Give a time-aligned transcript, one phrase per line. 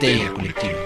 [0.00, 0.78] Histeria Colectiva.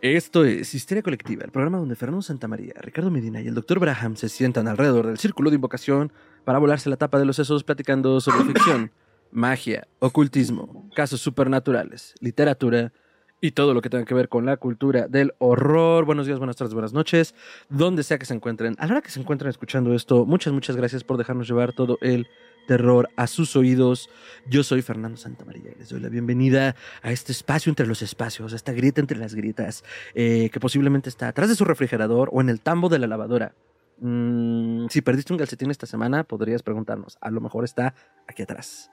[0.00, 3.80] Esto es Histeria Colectiva, el programa donde Fernando Santamaría, Ricardo Medina y el Dr.
[3.80, 6.10] Braham se sientan alrededor del círculo de invocación
[6.46, 8.90] para volarse la tapa de los sesos platicando sobre ficción,
[9.34, 12.92] magia, ocultismo, casos supernaturales, literatura
[13.40, 16.04] y todo lo que tenga que ver con la cultura del horror.
[16.04, 17.34] Buenos días, buenas tardes, buenas noches,
[17.68, 18.76] donde sea que se encuentren.
[18.78, 21.98] A la hora que se encuentren escuchando esto, muchas, muchas gracias por dejarnos llevar todo
[22.00, 22.28] el
[22.68, 24.08] terror a sus oídos.
[24.48, 28.52] Yo soy Fernando Santamaría y les doy la bienvenida a este espacio entre los espacios,
[28.52, 29.82] a esta grieta entre las grietas,
[30.14, 33.52] eh, que posiblemente está atrás de su refrigerador o en el tambo de la lavadora.
[33.98, 37.18] Mm, si perdiste un calcetín esta semana, podrías preguntarnos.
[37.20, 37.94] A lo mejor está
[38.28, 38.90] aquí atrás.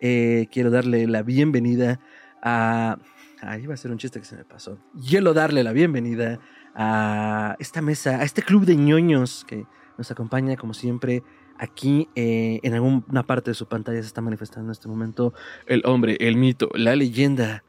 [0.00, 2.00] Eh, quiero darle la bienvenida
[2.42, 2.98] a...
[3.42, 4.78] Ahí va a ser un chiste que se me pasó.
[5.08, 6.40] Quiero darle la bienvenida
[6.74, 9.64] a esta mesa, a este club de ñoños que
[9.96, 11.22] nos acompaña como siempre
[11.60, 15.34] Aquí eh, en alguna parte de su pantalla se está manifestando en este momento
[15.66, 17.64] el hombre, el mito, la leyenda.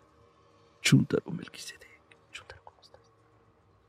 [0.82, 1.90] Chuntaro Melquisedec.
[2.32, 3.02] Chuntaro, ¿cómo estás?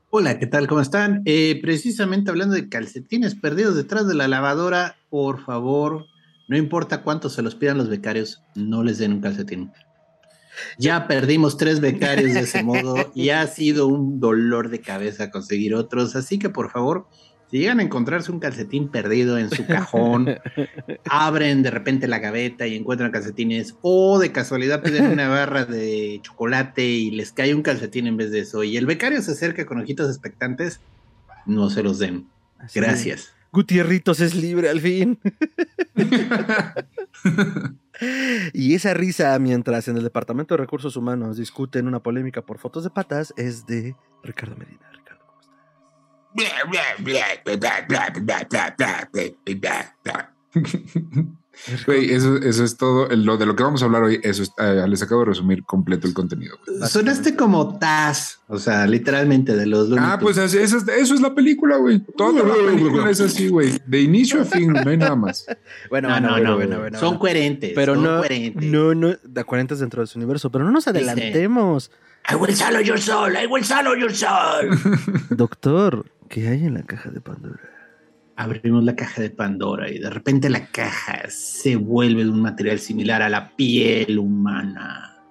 [0.09, 0.67] Hola, ¿qué tal?
[0.67, 1.21] ¿Cómo están?
[1.23, 6.07] Eh, precisamente hablando de calcetines perdidos detrás de la lavadora, por favor,
[6.47, 9.71] no importa cuánto se los pidan los becarios, no les den un calcetín.
[10.77, 15.73] Ya perdimos tres becarios de ese modo y ha sido un dolor de cabeza conseguir
[15.75, 17.07] otros, así que por favor,
[17.49, 20.27] si llegan a encontrarse un calcetín perdido en su cajón,
[21.09, 26.19] abren de repente la gaveta y encuentran calcetines, o de casualidad piden una barra de
[26.21, 29.65] chocolate y les cae un calcetín en vez de eso, y el becario se acerca
[29.65, 30.81] con ojitos expectantes,
[31.45, 32.27] no se los den.
[32.59, 33.33] Así Gracias.
[33.53, 35.19] Gutierritos es libre al fin.
[38.51, 42.83] y esa risa mientras en el Departamento de Recursos Humanos discuten una polémica por fotos
[42.83, 44.89] de patas es de Ricardo Medina.
[44.91, 45.61] Ricardo, ¿cómo estás?
[51.85, 53.07] Güey, eso, eso es todo.
[53.15, 55.63] Lo de lo que vamos a hablar hoy, eso es- eh, les acabo de resumir
[55.63, 56.57] completo el contenido.
[56.65, 56.89] güey.
[56.89, 61.33] Sonaste como Taz, o sea, literalmente de los Ah, pues eso, es- eso es la
[61.33, 61.99] película, güey.
[62.17, 63.79] Toda la película es así, güey.
[63.85, 65.45] De inicio a fin, no hay nada más.
[65.89, 67.71] Bueno, No, bueno, no, bueno, no, bueno, bueno, son coherentes.
[67.75, 68.63] Pero son no, coherentes.
[68.71, 71.91] no, no, de coherentes dentro de su universo, pero no nos adelantemos.
[72.31, 74.69] I will swallow your soul, I will swallow your soul.
[75.29, 77.59] Doctor, ¿qué hay en la caja de Pandora?
[78.35, 82.79] Abrimos la caja de Pandora y de repente la caja se vuelve de un material
[82.79, 85.21] similar a la piel humana.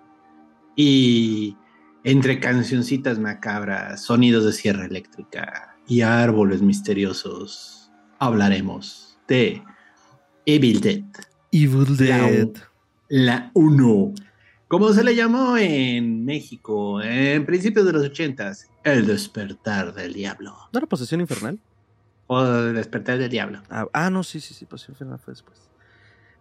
[0.76, 1.56] Y
[2.04, 9.62] entre cancioncitas macabras, sonidos de sierra eléctrica y árboles misteriosos, hablaremos de
[10.46, 11.04] Evil Dead,
[11.50, 12.50] Evil Dead.
[13.08, 14.14] La 1.
[14.68, 20.56] Como se le llamó en México en principios de los ochentas, el despertar del diablo.
[20.72, 21.60] ¿No era posesión infernal?
[22.34, 23.60] O el despertar del diablo.
[23.70, 25.58] Ah, ah, no, sí, sí, sí, posesión infernal fue después.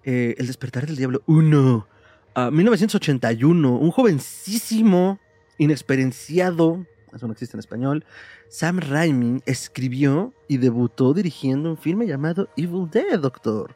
[0.03, 1.88] Eh, el despertar del diablo 1.
[2.35, 3.72] Ah, 1981.
[3.78, 5.19] Un jovencísimo,
[5.57, 8.06] inexperienciado, eso no existe en español,
[8.50, 13.75] Sam Raimi escribió y debutó dirigiendo un filme llamado Evil Dead, doctor.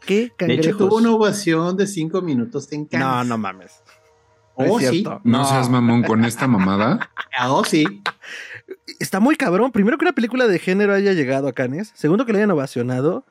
[0.00, 0.78] ¿Qué De hecho, cangrejos?
[0.78, 3.26] tuvo una ovación de cinco minutos en No, Cannes.
[3.28, 3.82] no mames.
[4.58, 5.04] No Oh, es sí.
[5.24, 7.10] No, seas mamón con esta mamada.
[7.38, 7.84] Ah, oh, sí.
[9.00, 9.72] Está muy cabrón.
[9.72, 11.92] Primero que una película de género haya llegado a Cannes.
[11.94, 13.26] Segundo que le hayan ovacionado.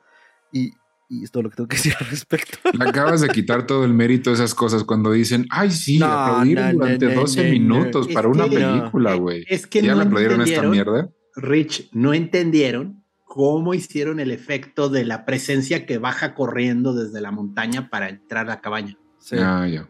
[0.52, 0.72] Y,
[1.08, 2.58] y es todo lo que tengo que decir al respecto.
[2.72, 6.06] Le acabas de quitar todo el mérito de esas cosas cuando dicen, ay, sí, No,
[6.06, 7.50] aplaudir no, durante no, 12 no, no.
[7.52, 9.44] minutos Es para una que- película, güey.
[9.48, 11.10] Es que ¿Ya no le aplaudieron esta entendieron, mierda?
[11.36, 17.30] Rich, no entendieron cómo hicieron el efecto de la presencia que baja corriendo desde la
[17.30, 18.96] montaña para entrar a la cabaña.
[19.18, 19.36] Sí.
[19.38, 19.88] Ah, ya.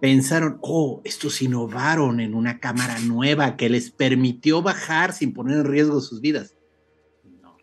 [0.00, 5.64] Pensaron, oh, estos innovaron en una cámara nueva que les permitió bajar sin poner en
[5.64, 6.56] riesgo sus vidas.
[7.40, 7.56] No.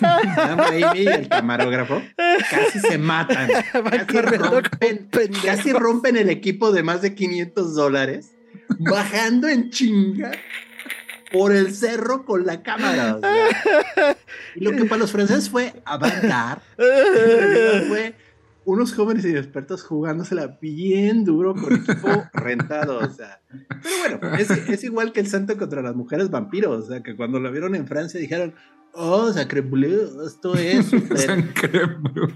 [0.00, 2.02] Sam Raimi y el camarógrafo
[2.50, 3.50] casi se matan.
[4.06, 5.08] Casi rompen,
[5.44, 8.32] casi rompen el equipo de más de 500 dólares,
[8.78, 10.32] bajando en chinga
[11.32, 13.16] por el cerro con la cámara.
[13.16, 14.16] o sea.
[14.54, 16.62] Y lo que para los franceses fue avant
[17.88, 18.14] fue
[18.70, 22.98] unos jóvenes inexpertos jugándosela bien duro con equipo rentado.
[22.98, 23.40] O sea.
[23.82, 26.84] Pero bueno, es, es igual que el santo contra las mujeres vampiros.
[26.84, 28.54] O sea, que cuando lo vieron en Francia dijeron,
[28.92, 31.46] oh, sacre bleu, esto es súper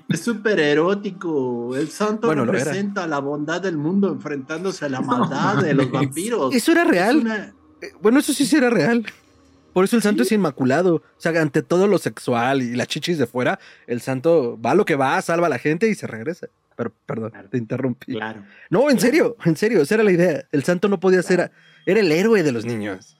[0.08, 1.75] es súper erótico.
[1.76, 6.54] El santo Bueno, representa la bondad del mundo enfrentándose a la maldad de los vampiros.
[6.54, 7.16] Eso era Es real.
[7.19, 9.04] una- Eh, Bueno, eso sí sí era real.
[9.75, 10.94] Por eso el santo es inmaculado.
[10.97, 14.75] O sea, ante todo lo sexual y las chichis de fuera, el santo va a
[14.75, 16.47] lo que va, salva a la gente y se regresa.
[16.76, 18.15] Pero perdón, te interrumpí.
[18.15, 18.44] Claro.
[18.71, 20.44] No, en serio, en serio, esa era la idea.
[20.50, 21.50] El santo no podía ser,
[21.87, 23.17] era el héroe de los niños.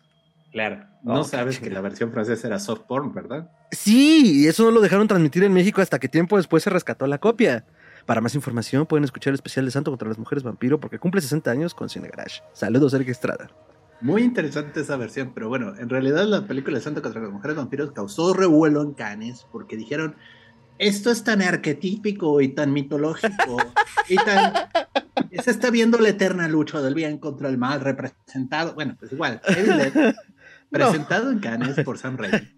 [0.53, 0.87] Claro.
[1.03, 3.51] No Oh, sabes que la versión francesa era soft porn, ¿verdad?
[3.73, 7.06] Sí, y eso no lo dejaron transmitir en México hasta que tiempo después se rescató
[7.06, 7.65] la copia.
[8.06, 11.21] Para más información pueden escuchar el especial de Santo contra las mujeres vampiro porque cumple
[11.21, 12.41] 60 años con Cine Garage.
[12.53, 13.51] Saludos, Eric Estrada.
[14.00, 17.56] Muy interesante esa versión, pero bueno, en realidad la película de Santo contra las mujeres
[17.56, 20.17] vampiros causó revuelo en Cannes porque dijeron,
[20.79, 23.56] esto es tan arquetípico y tan mitológico
[24.08, 24.52] y tan...
[25.43, 28.75] Se está viendo la eterna lucha del bien contra el mal representado.
[28.75, 29.41] Bueno, pues igual,
[30.70, 32.49] presentado en Cannes por Sam Raimi.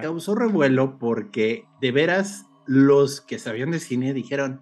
[0.00, 4.60] Causó revuelo porque de veras los que sabían de cine dijeron,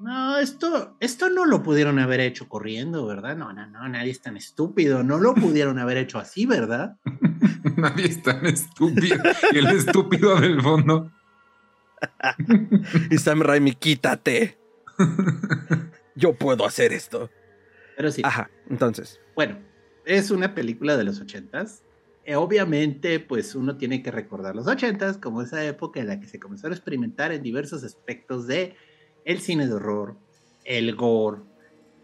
[0.00, 3.36] no, esto, esto no lo pudieron haber hecho corriendo, ¿verdad?
[3.36, 6.96] No, no, no, nadie es tan estúpido, no lo pudieron haber hecho así, ¿verdad?
[7.76, 9.18] Nadie es tan estúpido.
[9.52, 11.12] Y el estúpido del fondo.
[13.10, 14.58] Y Sam Raimi, quítate.
[16.14, 17.30] Yo puedo hacer esto.
[17.96, 19.20] Pero sí, Ajá, entonces.
[19.34, 19.58] bueno,
[20.04, 21.82] es una película de los ochentas.
[22.24, 26.26] Eh, obviamente, pues uno tiene que recordar los ochentas como esa época en la que
[26.26, 28.76] se comenzó a experimentar en diversos aspectos de
[29.28, 30.16] el cine de horror,
[30.64, 31.42] el gore,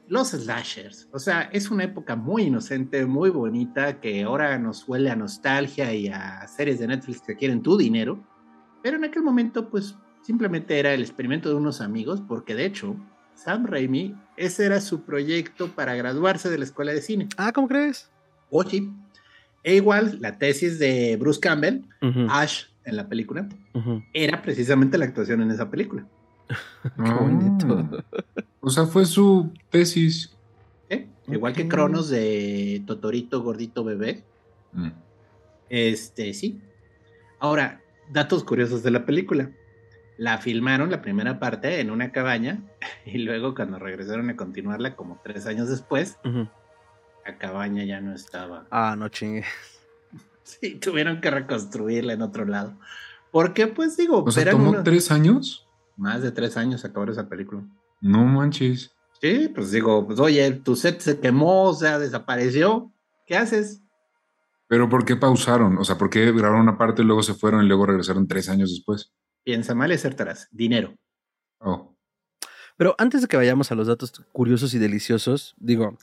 [0.08, 1.08] los slashers.
[1.10, 5.94] O sea, es una época muy inocente, muy bonita, que ahora nos huele a nostalgia
[5.94, 8.22] y a series de Netflix que quieren tu dinero.
[8.82, 12.94] Pero en aquel momento, pues simplemente era el experimento de unos amigos, porque de hecho,
[13.34, 17.30] Sam Raimi, ese era su proyecto para graduarse de la escuela de cine.
[17.38, 18.10] Ah, ¿cómo crees?
[18.50, 18.90] Oye,
[19.62, 21.86] e igual, la tesis de Bruce Campbell,
[22.28, 23.48] Ash, en la película,
[24.12, 26.06] era precisamente la actuación en esa película.
[26.96, 27.88] Qué bonito.
[28.60, 30.34] O sea, fue su tesis.
[30.88, 31.08] ¿eh?
[31.28, 31.68] Igual que.
[31.68, 34.24] Cronos de Totorito Gordito Bebé.
[34.72, 34.88] Mm.
[35.68, 36.60] Este, sí.
[37.38, 37.80] Ahora,
[38.10, 39.50] datos curiosos de la película.
[40.16, 42.62] La filmaron la primera parte en una cabaña
[43.04, 46.18] y luego cuando regresaron a continuarla como tres años después,
[47.26, 48.66] la cabaña ya no estaba.
[48.70, 49.44] Ah, no chingue.
[50.46, 52.74] Sí, tuvieron que reconstruirla en otro lado.
[53.30, 55.63] Porque, pues digo, O sea, eran tomó unos- tres años.
[55.96, 57.62] Más de tres años acabar esa película.
[58.00, 58.94] No manches.
[59.20, 62.92] Sí, pues digo, pues oye, tu set se quemó, o sea, desapareció.
[63.26, 63.82] ¿Qué haces?
[64.66, 65.78] Pero ¿por qué pausaron?
[65.78, 68.48] O sea, ¿por qué grabaron una parte y luego se fueron y luego regresaron tres
[68.48, 69.12] años después?
[69.44, 70.48] Piensa mal y acertarás.
[70.50, 70.94] Dinero.
[71.58, 71.96] Oh.
[72.76, 75.96] Pero antes de que vayamos a los datos curiosos y deliciosos, digo,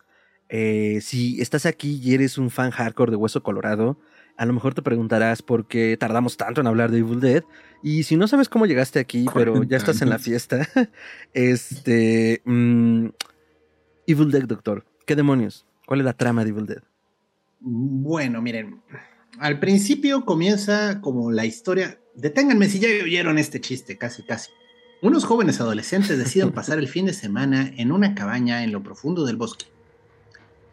[0.50, 3.98] eh, si estás aquí y eres un fan hardcore de Hueso Colorado,
[4.38, 7.44] a lo mejor te preguntarás por qué tardamos tanto en hablar de Evil Dead.
[7.83, 10.68] Y si no sabes cómo llegaste aquí, pero 40 ya estás en la fiesta,
[11.33, 12.42] este...
[12.45, 13.07] mm,
[14.07, 14.86] Evil Dead, doctor.
[15.06, 15.66] ¿Qué demonios?
[15.86, 16.83] ¿Cuál es la trama de Evil Dead?
[17.60, 18.81] Bueno, miren,
[19.39, 22.00] al principio comienza como la historia.
[22.16, 24.51] Deténganme si ya oyeron este chiste, casi, casi.
[25.01, 29.25] Unos jóvenes adolescentes deciden pasar el fin de semana en una cabaña en lo profundo
[29.25, 29.66] del bosque.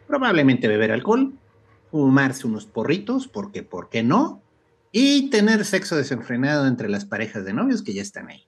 [0.07, 1.33] Probablemente beber alcohol,
[1.91, 4.41] fumarse unos porritos, porque, ¿por qué no?
[4.91, 8.47] Y tener sexo desenfrenado entre las parejas de novios que ya están ahí.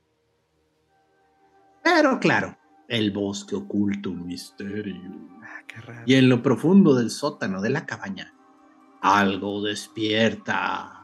[1.83, 2.57] Pero claro,
[2.87, 5.01] el bosque oculta un misterio.
[5.43, 6.03] Ah, qué raro.
[6.05, 8.33] Y en lo profundo del sótano de la cabaña,
[9.01, 11.01] algo despierta.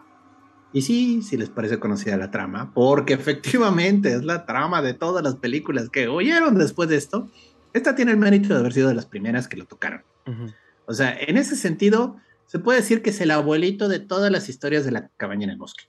[0.73, 5.23] Y sí, sí les parece conocida la trama, porque efectivamente es la trama de todas
[5.23, 7.29] las películas que oyeron después de esto.
[7.73, 10.03] Esta tiene el mérito de haber sido de las primeras que lo tocaron.
[10.85, 14.49] O sea, en ese sentido, se puede decir que es el abuelito de todas las
[14.49, 15.85] historias de la cabaña en el bosque.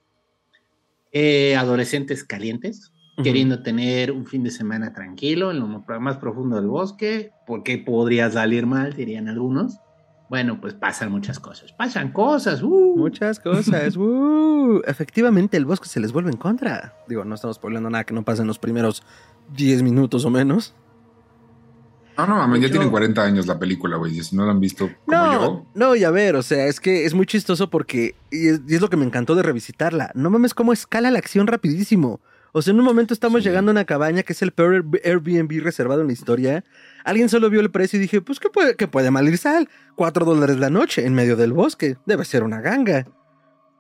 [1.13, 3.25] Eh, adolescentes calientes, Ujú.
[3.25, 8.31] queriendo tener un fin de semana tranquilo en lo más profundo del bosque, porque podría
[8.31, 9.79] salir mal, dirían algunos.
[10.29, 11.73] Bueno, pues pasan muchas cosas.
[11.73, 12.63] Pasan cosas.
[12.63, 12.95] uh.
[12.99, 13.97] Muchas cosas.
[13.97, 14.83] ¡uh!
[14.87, 16.95] Efectivamente, el bosque se les vuelve en contra.
[17.09, 19.03] Digo, no estamos spoilando nada que no pase en los primeros
[19.57, 20.75] 10 minutos o menos.
[22.19, 24.19] No, no, mames, ya tienen 40 años la película, güey.
[24.19, 25.67] y Si no la han visto como No, yo.
[25.75, 28.75] no, y a ver, o sea, es que es muy chistoso porque, y es, y
[28.75, 32.21] es lo que me encantó de revisitarla, no mames cómo escala la acción rapidísimo.
[32.53, 33.49] O sea, en un momento estamos Sí.
[33.49, 36.65] llegando a una cabaña que es el peor Airbnb reservado en la historia.
[37.05, 39.69] Alguien solo vio el precio y dije, pues, ¿qué puede, qué puede mal ir sal?
[39.95, 41.99] Cuatro dólares la noche en medio del bosque.
[42.07, 43.07] Debe ser una ganga.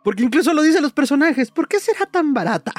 [0.04, 1.50] Porque incluso lo dicen los personajes.
[1.50, 2.72] ¿Por qué será tan barata?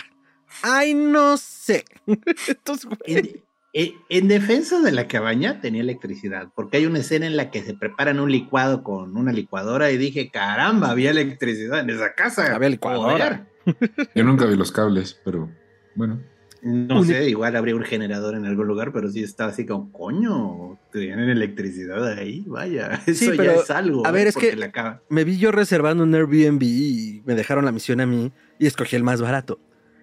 [0.62, 1.84] Ay, no sé.
[2.48, 7.28] Entonces, güey, En, en- en defensa de la cabaña tenía electricidad, porque hay una escena
[7.28, 11.80] en la que se preparan un licuado con una licuadora y dije, caramba, había electricidad
[11.82, 12.56] en esa casa.
[12.56, 13.48] Había licuadora.
[14.16, 15.50] Yo nunca vi los cables, pero
[15.96, 16.20] bueno.
[16.62, 19.94] No Un- sé, igual habría un generador en algún lugar, pero sí estaba así como,
[19.94, 24.06] coño, tienen electricidad ahí, vaya, eso pero, ya es algo.
[24.06, 27.36] a ver, es Porque que- la cava- me vi yo reservando un Airbnb y me
[27.36, 29.58] dejaron la misión a mí y escogí el más barato.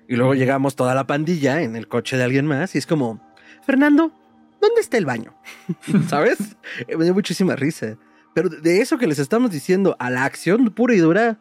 [0.08, 3.20] Y luego llegamos toda la pandilla en el coche de alguien más y es como,
[3.66, 4.12] Fernando,
[4.60, 5.34] ¿dónde está el baño?
[6.08, 6.38] ¿Sabes?
[6.88, 7.98] Me dio muchísima risa.
[8.32, 11.40] Pero de eso que les estamos diciendo a la acción pura y dura,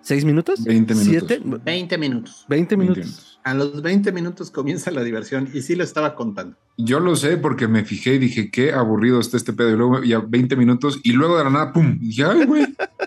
[0.00, 0.62] ¿seis minutos?
[0.62, 1.26] 20 minutos.
[1.28, 1.42] ¿Siete?
[1.64, 2.46] 20 minutos.
[2.48, 2.96] 20 minutos.
[2.96, 3.40] 20 minutos.
[3.42, 6.56] A los 20 minutos comienza la diversión y sí lo estaba contando.
[6.76, 9.70] Yo lo sé porque me fijé y dije, qué aburrido está este pedo.
[9.70, 11.98] Y luego ya 20 minutos y luego de la nada, pum.
[12.00, 12.66] Y dije, ay, güey,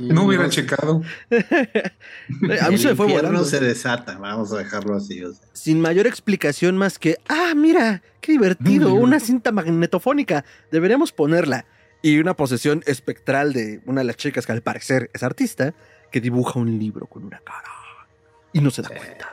[0.00, 1.02] no hubiera checado.
[1.30, 3.44] A mí El se me fue volando.
[3.44, 5.22] se desata, vamos a dejarlo así.
[5.24, 5.46] o sea.
[5.52, 8.98] Sin mayor explicación más que, ah, mira, qué divertido, Mm.
[9.02, 11.66] una cinta magnetofónica, deberíamos ponerla.
[12.02, 15.74] Y una posesión espectral de una de las chicas que al parecer es artista,
[16.10, 17.68] que dibuja un libro con una cara.
[18.52, 19.28] Y no se da cuenta.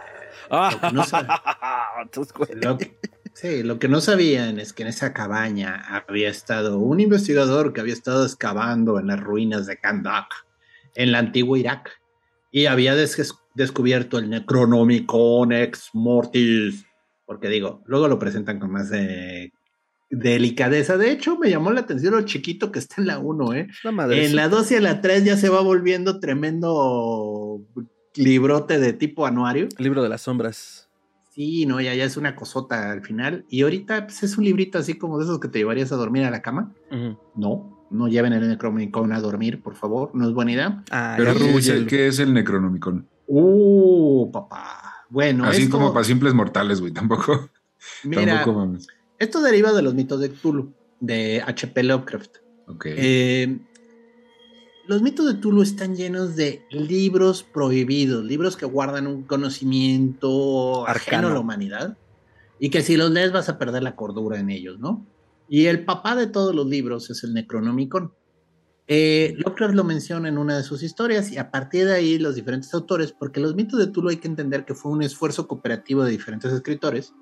[0.80, 1.28] Que no sabe-
[3.40, 7.82] Sí, lo que no sabían es que en esa cabaña había estado un investigador que
[7.82, 10.26] había estado excavando en las ruinas de Kandak,
[10.96, 11.92] en la antigua Irak,
[12.52, 16.86] y había des- descubierto el Necronomicon Ex Mortis,
[17.28, 19.54] porque digo, luego lo presentan con más de
[20.10, 20.98] delicadeza.
[20.98, 23.68] De hecho, me llamó la atención lo chiquito que está en la 1, ¿eh?
[23.84, 24.26] la madre.
[24.26, 27.62] En la 2 y en la 3 ya se va volviendo tremendo
[28.16, 29.68] librote de tipo anuario.
[29.78, 30.87] El libro de las sombras.
[31.38, 33.46] Sí, no, ya, ya es una cosota al final.
[33.48, 36.24] Y ahorita pues, es un librito así como de esos que te llevarías a dormir
[36.24, 36.74] a la cama.
[37.36, 40.84] No, no lleven el Necronomicon a dormir, por favor, no es buena idea.
[40.90, 43.08] Ah, Pero ¿qué es, el, el- qué es el Necronomicon?
[43.28, 45.06] Uh, papá.
[45.10, 46.92] Bueno, Así esto, como para simples mortales, güey.
[46.92, 47.52] Tampoco,
[48.04, 48.88] mira, tampoco mames.
[49.20, 51.84] esto deriva de los mitos de Cthulhu, de H.P.
[51.84, 52.38] Lovecraft.
[52.68, 52.86] Ok.
[52.90, 53.60] Eh,
[54.88, 61.18] los mitos de Tulu están llenos de libros prohibidos, libros que guardan un conocimiento ajeno
[61.18, 61.28] Arcano.
[61.28, 61.98] a la humanidad
[62.60, 65.06] y que si los lees vas a perder la cordura en ellos, ¿no?
[65.50, 68.14] Y el papá de todos los libros es el Necronomicon.
[68.88, 69.36] Eh,
[69.74, 73.12] lo menciona en una de sus historias y a partir de ahí los diferentes autores,
[73.12, 76.52] porque los mitos de Tulu hay que entender que fue un esfuerzo cooperativo de diferentes
[76.54, 77.14] escritores,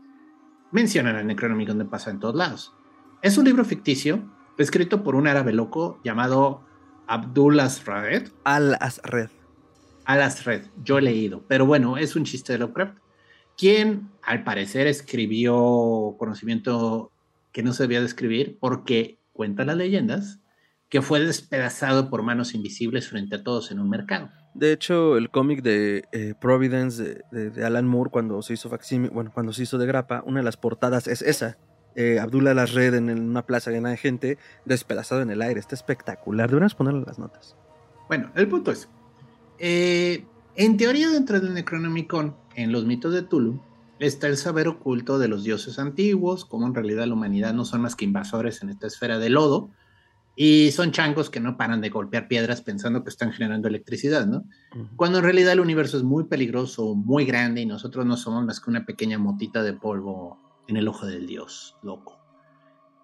[0.72, 2.74] mencionan al Necronomicon de pasa en todos lados.
[3.24, 4.24] Es un libro ficticio
[4.58, 6.65] escrito por un árabe loco llamado
[7.08, 8.30] Abdul Asraed.
[8.44, 9.30] Al Asred.
[10.06, 12.98] Al Asred, yo he leído, pero bueno, es un chiste de Lovecraft,
[13.58, 17.12] quien al parecer escribió conocimiento
[17.52, 20.40] que no se debía de escribir porque cuentan las leyendas
[20.90, 24.30] que fue despedazado por manos invisibles frente a todos en un mercado.
[24.54, 28.70] De hecho, el cómic de eh, Providence de, de- de Alan Moore, cuando se hizo
[28.70, 31.58] facsímil, bueno, cuando se hizo de grapa, una de las portadas es esa.
[31.96, 35.60] Eh, Abdullah Las Red en una plaza llena de gente, despedazado en el aire.
[35.60, 36.50] Está espectacular.
[36.50, 37.56] Deberíamos ponerle las notas.
[38.08, 38.88] Bueno, el punto es,
[39.60, 40.26] eh,
[40.56, 43.60] en teoría dentro del Necronomicon, en los mitos de Tulu,
[44.00, 47.82] está el saber oculto de los dioses antiguos, como en realidad la humanidad no son
[47.82, 49.70] más que invasores en esta esfera de lodo,
[50.36, 54.44] y son changos que no paran de golpear piedras pensando que están generando electricidad, ¿no?
[54.98, 58.60] Cuando en realidad el universo es muy peligroso, muy grande, y nosotros no somos más
[58.60, 60.38] que una pequeña motita de polvo
[60.68, 62.20] en el ojo del dios, loco.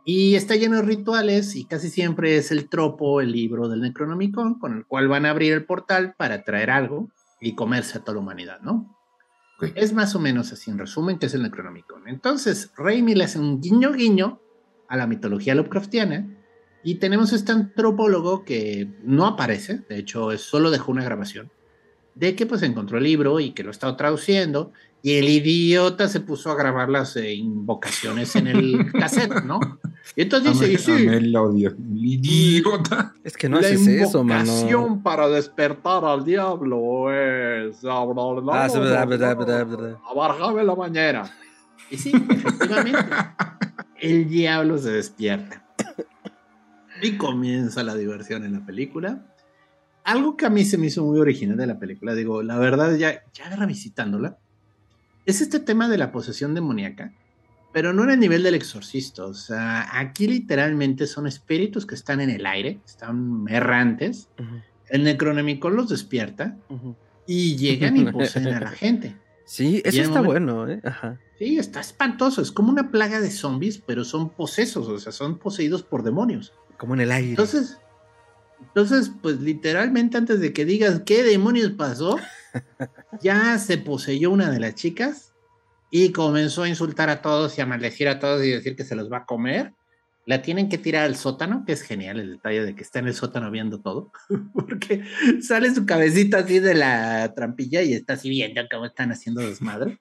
[0.04, 4.58] Y está lleno de rituales y casi siempre es el tropo, el libro del Necronomicon,
[4.58, 8.16] con el cual van a abrir el portal para traer algo y comerse a toda
[8.16, 8.98] la humanidad, ¿no?
[9.58, 9.74] Ok.
[9.76, 12.08] Es más o menos así, en resumen, que es el Necronomicon.
[12.08, 14.42] Entonces, Raimi le hace un guiño guiño
[14.88, 16.28] a la mitología Lovecraftiana
[16.84, 21.52] y tenemos este antropólogo que no aparece, de hecho, solo dejó una grabación,
[22.16, 24.72] de que pues encontró el libro y que lo estaba traduciendo
[25.04, 29.60] y el idiota se puso a grabar las eh, invocaciones en el cassette, ¿no?
[30.16, 31.76] Y entonces dice, sí, el odio.
[31.96, 33.14] Idiota.
[33.24, 34.44] Es que no la haces eso, mano.
[34.44, 37.84] invocación para despertar al diablo es...
[37.86, 38.02] Ah.
[40.10, 41.32] Abarjame la mañana.
[41.90, 43.00] Y sí, efectivamente,
[44.00, 45.66] el diablo se despierta.
[47.02, 49.26] Y comienza la diversión en la película.
[50.04, 52.96] Algo que a mí se me hizo muy original de la película, digo, la verdad,
[52.96, 54.38] ya, ya revisitándola,
[55.26, 57.14] es este tema de la posesión demoníaca,
[57.72, 59.26] pero no en el nivel del exorcista.
[59.26, 64.28] O sea, aquí literalmente son espíritus que están en el aire, están errantes.
[64.40, 64.56] Ujú,
[64.90, 66.96] El Necronomicon los despierta ujú.
[67.28, 69.16] y llegan y poseen a la gente.
[69.46, 70.82] Sí, eso está un- bueno, ¿eh?
[70.84, 71.20] Ajá.
[71.38, 72.42] Sí, está espantoso.
[72.42, 76.54] Es como una plaga de zombies, pero son posesos, o sea, son poseídos por demonios.
[76.78, 77.30] Como en el aire.
[77.32, 77.78] Entonces,
[78.62, 82.18] entonces, pues literalmente antes de que digas qué demonios pasó,
[83.22, 85.34] ya se poseyó una de las chicas
[85.92, 88.96] y comenzó a insultar a todos y a maldecir a todos y decir que se
[88.96, 89.74] los va a comer.
[90.26, 93.08] La tienen que tirar al sótano, que es genial el detalle de que está en
[93.08, 94.12] el sótano viendo todo,
[94.54, 95.04] porque
[95.42, 100.00] sale su cabecita así de la trampilla y está así viendo cómo están haciendo desmadre.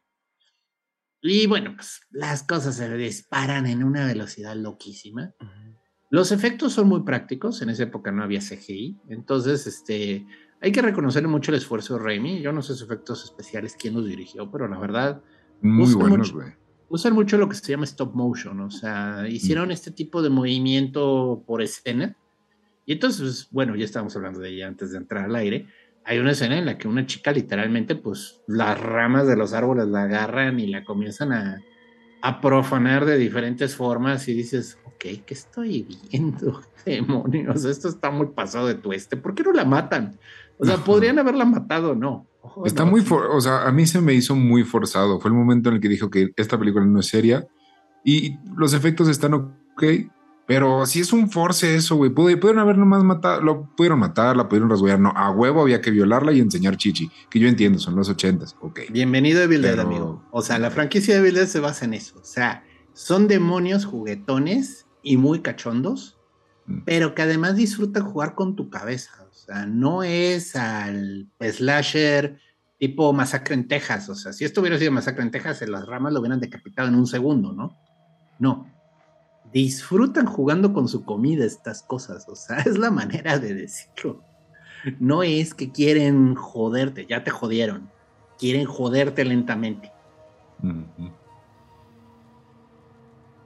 [1.22, 5.34] Y bueno, pues las cosas se disparan en una velocidad loquísima.
[5.40, 5.69] Ujú.
[6.10, 10.26] Los efectos son muy prácticos, en esa época no había CGI, entonces este,
[10.60, 12.42] hay que reconocerle mucho el esfuerzo de Raimi.
[12.42, 15.22] Yo no sé sus efectos especiales quién los dirigió, pero la verdad,
[15.62, 16.48] Muy buenos, güey.
[16.88, 21.44] usan mucho lo que se llama stop motion, o sea, hicieron este tipo de movimiento
[21.46, 22.16] por escena.
[22.86, 25.68] Y entonces, pues, bueno, ya estábamos hablando de ella antes de entrar al aire.
[26.04, 29.86] Hay una escena en la que una chica literalmente, pues las ramas de los árboles
[29.86, 31.62] la agarran y la comienzan a,
[32.22, 36.62] a profanar de diferentes formas y dices, ok, ¿qué estoy viendo?
[36.84, 39.16] Demonios, esto está muy pasado de tueste.
[39.16, 40.18] ¿Por qué no la matan?
[40.58, 42.26] O sea, podrían haberla matado, no.
[42.64, 45.20] Está muy, o sea, a mí se me hizo muy forzado.
[45.20, 47.46] Fue el momento en el que dijo que esta película no es seria
[48.04, 49.84] y los efectos están ok,
[50.50, 52.10] pero si es un force eso, güey.
[52.10, 54.98] Pudieron haber nomás matado, lo pudieron matar, la pudieron rasguñar.
[54.98, 58.56] No, a huevo había que violarla y enseñar chichi, que yo entiendo, son los ochentas,
[58.60, 58.80] ok.
[58.90, 60.26] Bienvenido a Evil Dead, amigo.
[60.32, 62.18] O sea, la franquicia de Evil Dead se basa en eso.
[62.18, 62.64] O sea,
[62.94, 66.18] son demonios juguetones y muy cachondos,
[66.66, 66.80] mm.
[66.84, 72.38] pero que además disfrutan jugar con tu cabeza sea, no es al slasher
[72.78, 74.08] tipo Masacre en Texas.
[74.08, 76.88] O sea, si esto hubiera sido Masacre en Texas, en las ramas lo hubieran decapitado
[76.88, 77.76] en un segundo, ¿no?
[78.38, 78.66] No.
[79.52, 82.28] Disfrutan jugando con su comida estas cosas.
[82.28, 84.22] O sea, es la manera de decirlo.
[84.98, 87.90] No es que quieren joderte, ya te jodieron.
[88.38, 89.92] Quieren joderte lentamente.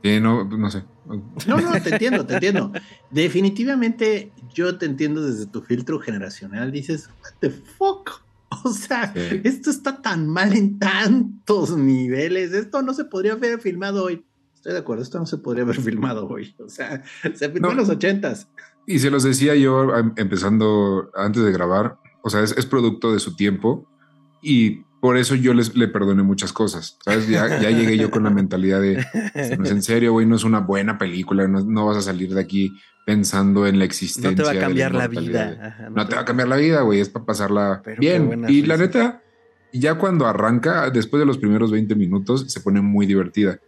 [0.05, 0.85] No, no sé.
[1.07, 2.73] No, no, te entiendo, te entiendo.
[3.11, 6.71] Definitivamente yo te entiendo desde tu filtro generacional.
[6.71, 8.23] Dices, what the fuck?
[8.65, 12.53] O sea, esto está tan mal en tantos niveles.
[12.53, 14.25] Esto no se podría haber filmado hoy.
[14.65, 16.55] Estoy de acuerdo, esto no se podría haber filmado hoy.
[16.59, 17.03] O sea,
[17.35, 18.49] se filmó en los ochentas.
[18.87, 21.99] Y se los decía yo em, empezando antes de grabar.
[22.23, 23.87] O sea, es, es producto de su tiempo.
[24.41, 26.97] Y por eso yo les, le perdoné muchas cosas.
[27.05, 27.29] ¿sabes?
[27.29, 29.05] Ya, ya llegué yo con la mentalidad de,
[29.59, 32.41] no es en serio, güey, no es una buena película, no, vas a salir de
[32.41, 32.73] aquí
[33.05, 34.31] pensando en la existencia.
[34.31, 35.91] No te va a cambiar la, vida.
[35.95, 36.15] no, te...
[36.15, 38.47] va a cambiar la vida, güey, es para pasarla bien.
[38.49, 39.23] Y la neta,
[39.75, 43.61] ya cuando arranca, después de los primeros 20 minutos, se pone muy divertida.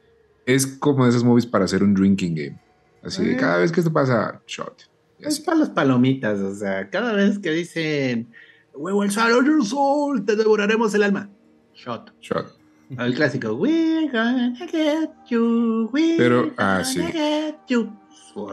[0.47, 2.61] Es como de esas movies para hacer un drinking game.
[3.03, 4.89] Así de cada vez que esto pasa, shot.
[5.21, 8.29] Es para las palomitas, o sea, cada vez que dicen
[8.75, 11.29] huevo el sol, te devoraremos el alma.
[11.75, 12.13] Shot.
[12.21, 12.57] Shot.
[12.91, 17.03] El clásico, we're gonna get you, we're Pero, ah, sí.
[17.03, 17.93] Get you.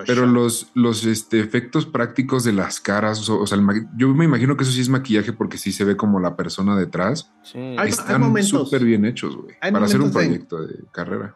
[0.06, 3.58] Pero los, los este, efectos prácticos de las caras, o, sea,
[3.98, 6.78] yo me imagino que eso sí es maquillaje porque sí se ve como la persona
[6.78, 7.32] detrás.
[7.44, 7.76] Sí.
[7.86, 11.36] Están súper bien hechos, güey, para hacer un proyecto de carrera.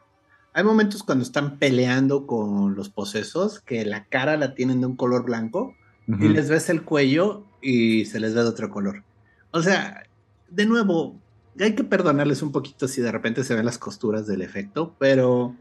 [0.58, 4.96] Hay momentos cuando están peleando con los posesos que la cara la tienen de un
[4.96, 5.76] color blanco
[6.08, 9.04] y les ves el cuello y se les ve de otro color.
[9.52, 10.08] O sea,
[10.50, 11.16] de nuevo,
[11.60, 15.56] hay que perdonarles un poquito si de repente se ven las costuras del efecto, pero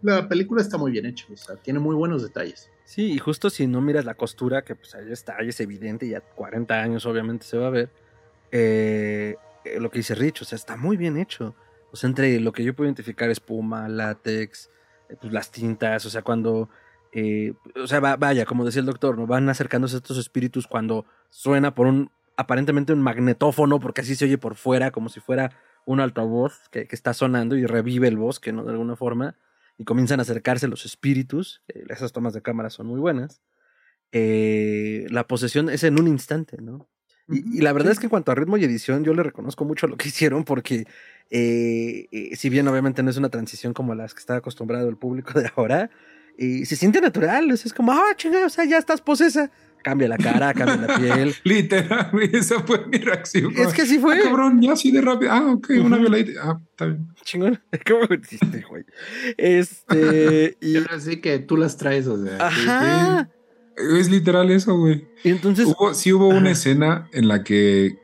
[0.00, 2.70] la película está muy bien hecha, o sea, tiene muy buenos detalles.
[2.86, 6.08] Sí, y justo si no miras la costura, que pues ahí está, ahí es evidente,
[6.08, 7.90] ya 40 años obviamente se va a ver,
[8.50, 11.54] eh, eh, lo que dice Rich, o sea, está muy bien hecho.
[12.04, 14.70] Entre lo que yo puedo identificar, espuma, látex,
[15.08, 16.68] eh, pues las tintas, o sea, cuando
[17.18, 19.26] eh, o sea, vaya, como decía el doctor, ¿no?
[19.26, 24.36] Van acercándose estos espíritus cuando suena por un, aparentemente un magnetófono, porque así se oye
[24.36, 25.50] por fuera, como si fuera
[25.86, 28.64] un altavoz que, está sonando y revive el bosque, ¿no?
[28.64, 29.36] De alguna forma.
[29.78, 31.62] Y comienzan a acercarse los espíritus.
[31.88, 33.40] esas tomas de cámara son muy buenas.
[34.12, 36.86] Eh, la posesión es en un instante, ¿no?
[37.28, 39.86] Y, la verdad es que en cuanto a ritmo y edición, yo le reconozco mucho
[39.86, 40.86] lo que hicieron porque
[41.30, 45.38] eh, si bien obviamente no es una transición como las que está acostumbrado el público
[45.38, 45.90] de ahora,
[46.38, 47.50] y se siente natural.
[47.50, 49.50] Es como, ah, chinga, o sea, ya estás posesa.
[49.82, 51.34] Cambia la cara, cambia la piel.
[51.44, 53.52] Literal, esa fue mi reacción.
[53.56, 54.18] Es que sí fue.
[54.18, 55.30] Ah, cabrón, ya así de rápido.
[55.32, 56.40] Ah, ok, una violadita.
[56.42, 57.06] Ah, está bien.
[57.22, 57.60] Chingón.
[57.86, 58.84] ¿Cómo hiciste, güey?
[59.36, 60.56] Este.
[60.60, 60.76] y...
[60.90, 62.36] Así que tú las traes, o sea.
[62.46, 63.30] Ajá.
[63.76, 65.06] Es literal eso, güey.
[65.22, 65.66] Y entonces.
[65.66, 67.98] Hubo, sí hubo una escena en la que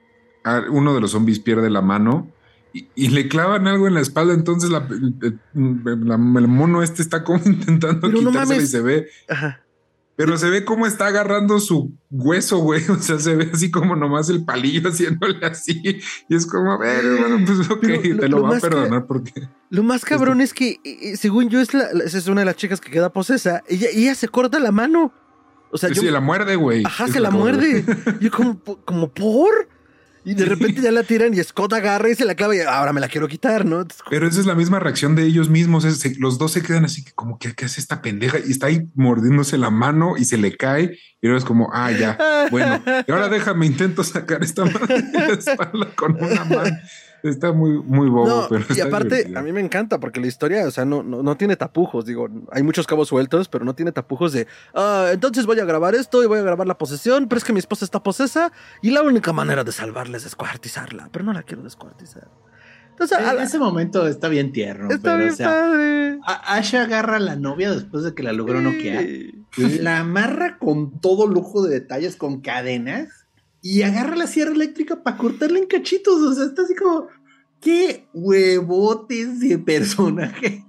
[0.70, 2.32] uno de los zombies pierde la mano
[2.72, 8.11] y, le clavan algo en la espalda, entonces la, el, mono este está como intentando
[8.11, 9.08] quitársela y se ve.
[10.14, 12.82] Pero se ve como está agarrando su hueso, güey.
[12.90, 15.82] O sea, se ve así como nomás el palillo haciéndole así.
[16.28, 19.48] Y es como, a ver, bueno, pues ok, te lo, va a perdonar porque.
[19.70, 22.56] Lo más cabrón es que, eh, eh, según yo, es, la, es una de las
[22.56, 23.62] chicas que queda posesa.
[23.68, 25.12] Ella, ella se corta la mano.
[25.72, 26.82] O sea, sí, yo, la muerde, güey.
[26.85, 27.85] Ajá, se la muerde.
[28.20, 29.68] yo como, como por.
[30.24, 32.92] Y de repente ya la tiran y Scott agarra y se la clava y ahora
[32.92, 33.85] me la quiero quitar, ¿no?
[34.08, 35.85] Pero esa es la misma reacción de ellos mismos.
[36.18, 38.38] los dos se quedan así que como que ¿qué hace esta pendeja?
[38.38, 40.96] Y está ahí mordiéndose la mano y se le cae.
[41.20, 42.82] Y luego es como, ah, ya, bueno.
[43.06, 46.76] Y ahora déjame, intento sacar esta mano de la espalda con una mano.
[47.22, 48.46] Está muy, muy bobo.
[48.48, 51.56] pero y aparte, a mí me encanta porque la historia, o sea, no, no, tiene
[51.56, 52.04] tapujos.
[52.04, 55.94] Digo, hay muchos cabos sueltos, pero no tiene tapujos de, ah, entonces voy a grabar
[55.94, 58.90] esto y voy a grabar la posesión, pero es que mi esposa está posesa y
[58.90, 62.28] la única manera de salvarla es descuartizarla, pero no la quiero descuartizar.
[62.90, 64.90] Entonces, en ese momento está bien tierno.
[64.90, 66.18] Está bien padre.
[66.24, 69.04] Ash agarra a la novia después de que la logró noquear.
[69.80, 73.21] La amarra con todo lujo de detalles, con cadenas.
[73.62, 76.20] Y agarra la sierra eléctrica para cortarla en cachitos.
[76.20, 77.09] O sea, está así como.
[77.61, 80.64] ¡Qué huevotes de personaje!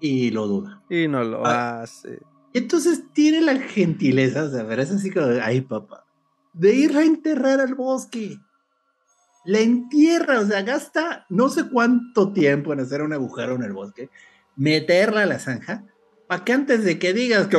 [0.00, 0.82] Y lo duda.
[0.90, 2.20] Y no lo ah, hace.
[2.52, 6.04] Entonces tiene la gentileza, de ver, es así como, ay papá,
[6.52, 8.38] de ir a enterrar al bosque.
[9.44, 13.72] La entierra, o sea, gasta no sé cuánto tiempo en hacer un agujero en el
[13.72, 14.10] bosque,
[14.56, 15.84] meterla a la zanja,
[16.26, 17.56] para que antes de que digas que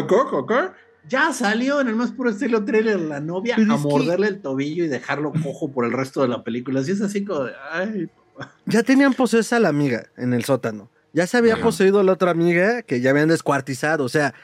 [1.09, 4.87] ya salió en el más puro estilo trailer la novia a morderle el tobillo y
[4.87, 6.81] dejarlo cojo por el resto de la película.
[6.81, 8.53] Así es así como, ay papá.
[8.65, 10.89] Ya tenían posesa a la amiga en el sótano.
[11.11, 14.03] Ya se había poseído la otra amiga que ya habían descuartizado.
[14.03, 14.35] O sea,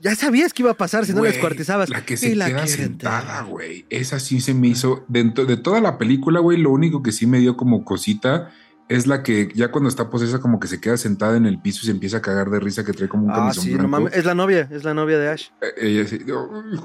[0.00, 1.90] ya sabías que iba a pasar si no la descuartizabas.
[1.90, 3.86] La que se queda sentada, güey.
[3.90, 5.04] Esa sí se me hizo.
[5.08, 8.52] Dentro de toda la película, güey, lo único que sí me dio como cosita
[8.88, 11.80] es la que ya cuando está posesa como que se queda sentada en el piso
[11.82, 14.14] y se empieza a cagar de risa que trae como un ah, sí, No mames.
[14.14, 15.48] Es la novia, es la novia de Ash.
[15.60, 16.18] Eh, ella sí.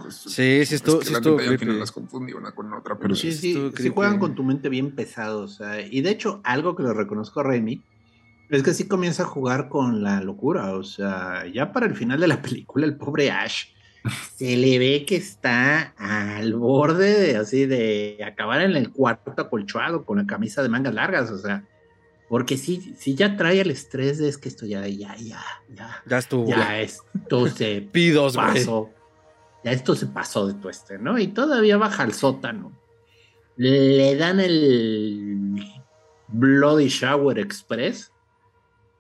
[0.10, 1.02] sí, sí, estuvo.
[1.02, 3.32] sí, estuvo yo que no las confundí una con otra, pero sí.
[3.32, 5.42] Sí, sí, juegan con tu mente bien pesado.
[5.44, 7.82] O sea, y de hecho, algo que lo reconozco a Raimi
[8.50, 12.20] es que sí comienza a jugar con la locura, o sea, ya para el final
[12.20, 13.66] de la película, el pobre Ash
[14.36, 20.06] se le ve que está al borde de así de acabar en el cuarto acolchado
[20.06, 21.64] con la camisa de mangas largas, o sea,
[22.32, 26.02] porque sí, sí ya trae el estrés de es que esto ya, ya, ya, ya.
[26.06, 26.48] Ya estuvo.
[26.48, 28.90] Ya esto se Pidos, pasó.
[29.66, 31.20] Ya esto se pasó de tueste, ¿no?
[31.20, 32.72] Y todavía baja al sótano.
[33.58, 35.62] Le dan el
[36.30, 38.14] Bloody Shower Express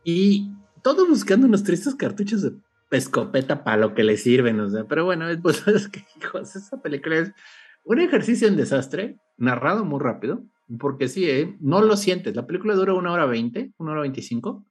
[0.03, 2.51] y todos buscando unos tristes cartuchos de
[2.89, 6.81] pescopeta para lo que le sirven, o sea, pero bueno, pues es que, hijos, esa
[6.81, 7.31] película es
[7.85, 10.43] un ejercicio en desastre, narrado muy rápido,
[10.79, 11.57] porque sí, ¿eh?
[11.59, 14.65] no lo sientes, la película dura una hora veinte, una hora veinticinco,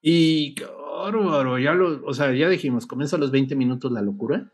[0.00, 0.54] y
[0.96, 4.50] bárbaro, ya lo, o sea, ya dijimos, comienza a los 20 minutos la locura,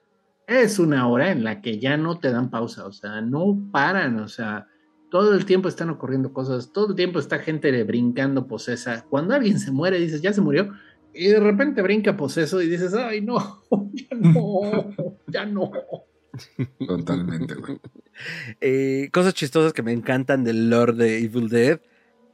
[0.47, 4.19] es una hora en la que ya no te dan pausa, o sea, no paran,
[4.19, 4.67] o sea,
[5.11, 9.05] todo el tiempo están ocurriendo cosas, todo el tiempo está gente brincando posesa.
[9.09, 10.73] Cuando alguien se muere, dices, ya se murió,
[11.15, 14.95] y de repente brinca poseso y dices, ay, no, ya no,
[15.27, 15.71] ya no.
[16.87, 17.79] Totalmente, güey.
[18.61, 21.81] Eh, cosas chistosas que me encantan del Lord de Evil Dead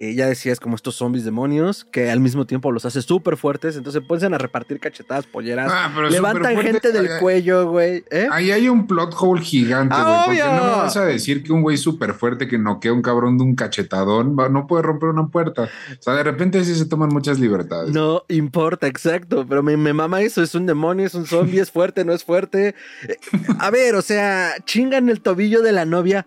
[0.01, 3.77] eh, ya decías, como estos zombies demonios, que al mismo tiempo los hace súper fuertes,
[3.77, 8.05] entonces pueden a repartir cachetadas, polleras, ah, levantan gente del cuello, güey.
[8.11, 8.29] ¿eh?
[8.31, 11.53] Ahí hay un plot hole gigante, ah, güey, porque no me vas a decir que
[11.53, 15.09] un güey súper fuerte que noquea a un cabrón de un cachetadón no puede romper
[15.09, 15.65] una puerta.
[15.65, 17.91] O sea, de repente sí se toman muchas libertades.
[17.91, 21.73] No importa, exacto, pero me, me mama eso, es un demonio, es un zombie, es
[21.73, 22.77] fuerte, no es fuerte.
[23.09, 23.17] Eh,
[23.59, 26.27] a ver, o sea, chingan el tobillo de la novia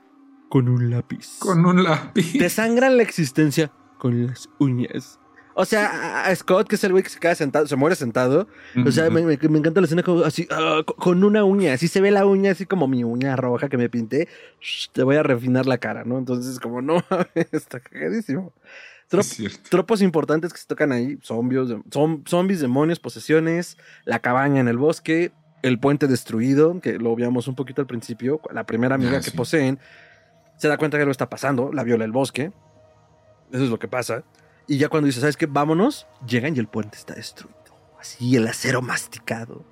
[0.51, 1.37] con un lápiz.
[1.39, 2.37] Con un lápiz.
[2.37, 5.17] Te sangran la existencia con las uñas.
[5.53, 8.49] O sea, a Scott, que es el güey que se queda sentado, se muere sentado.
[8.85, 11.71] O sea, me, encanta la escena como así, ah, con una uña.
[11.71, 14.27] Así se ve la uña, así como mi uña roja que me pinté.
[14.91, 16.17] te voy a refinar la cara, ¿no?
[16.17, 17.01] Entonces, como no,
[17.53, 18.51] está cagadísimo.
[19.69, 21.69] tropos importantes que se tocan ahí: zombies,
[22.25, 25.31] zombies, demonios, posesiones, la cabaña en el bosque,
[25.63, 29.31] el puente destruido, que lo veíamos un poquito al principio, la primera amiga ah, que
[29.31, 29.79] poseen
[30.61, 32.51] se da cuenta que algo está pasando, la viola el bosque.
[33.51, 34.23] Eso es lo que pasa.
[34.67, 35.47] Y ya cuando dice, ¿sabes qué?
[35.47, 37.57] Vámonos, llegan y el puente está destruido.
[37.99, 39.65] Así, el acero masticado.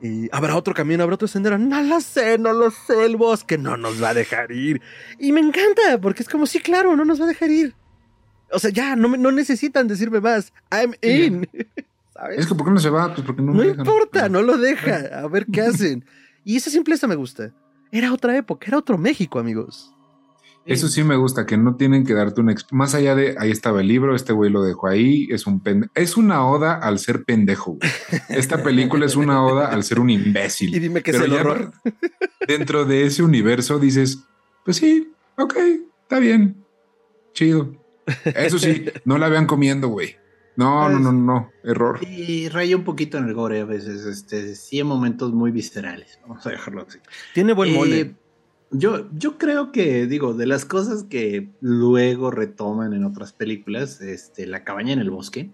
[0.00, 1.58] Y habrá otro camino, habrá otro sendero.
[1.58, 3.04] No lo sé, no lo sé.
[3.04, 4.80] El bosque no nos va a dejar ir.
[5.18, 7.74] Y me encanta, porque es como, sí, claro, no nos va a dejar ir.
[8.52, 10.52] O sea, ya, no, no necesitan decirme más.
[10.70, 11.48] I'm in.
[12.14, 12.38] ¿Sabes?
[12.38, 13.12] Es que, ¿por qué no se va?
[13.12, 15.18] Pues porque no No importa, no lo deja.
[15.18, 16.04] A ver qué hacen.
[16.44, 17.52] Y esa simpleza me gusta.
[17.90, 19.91] Era otra época, era otro México, amigos.
[20.64, 22.54] Eso sí me gusta, que no tienen que darte una...
[22.70, 25.62] Más allá de, ahí estaba el libro, este güey lo dejó ahí, es un
[25.94, 27.78] Es una oda al ser pendejo.
[28.28, 30.74] Esta película es una oda al ser un imbécil.
[30.74, 31.72] Y dime que es el horror.
[32.46, 34.24] Dentro de ese universo dices,
[34.64, 35.56] pues sí, ok,
[36.02, 36.64] está bien,
[37.32, 37.74] chido.
[38.24, 40.16] Eso sí, no la vean comiendo, güey.
[40.54, 41.98] No, no, no, no, error.
[42.06, 46.20] Y raya un poquito en el gore a veces, este, sí hay momentos muy viscerales,
[46.22, 46.98] vamos a dejarlo así.
[47.32, 48.14] Tiene buen mole.
[48.72, 54.46] Yo, yo creo que, digo, de las cosas que luego retoman en otras películas, este,
[54.46, 55.50] La cabaña en el bosque,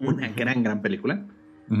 [0.00, 1.26] una gran, gran película,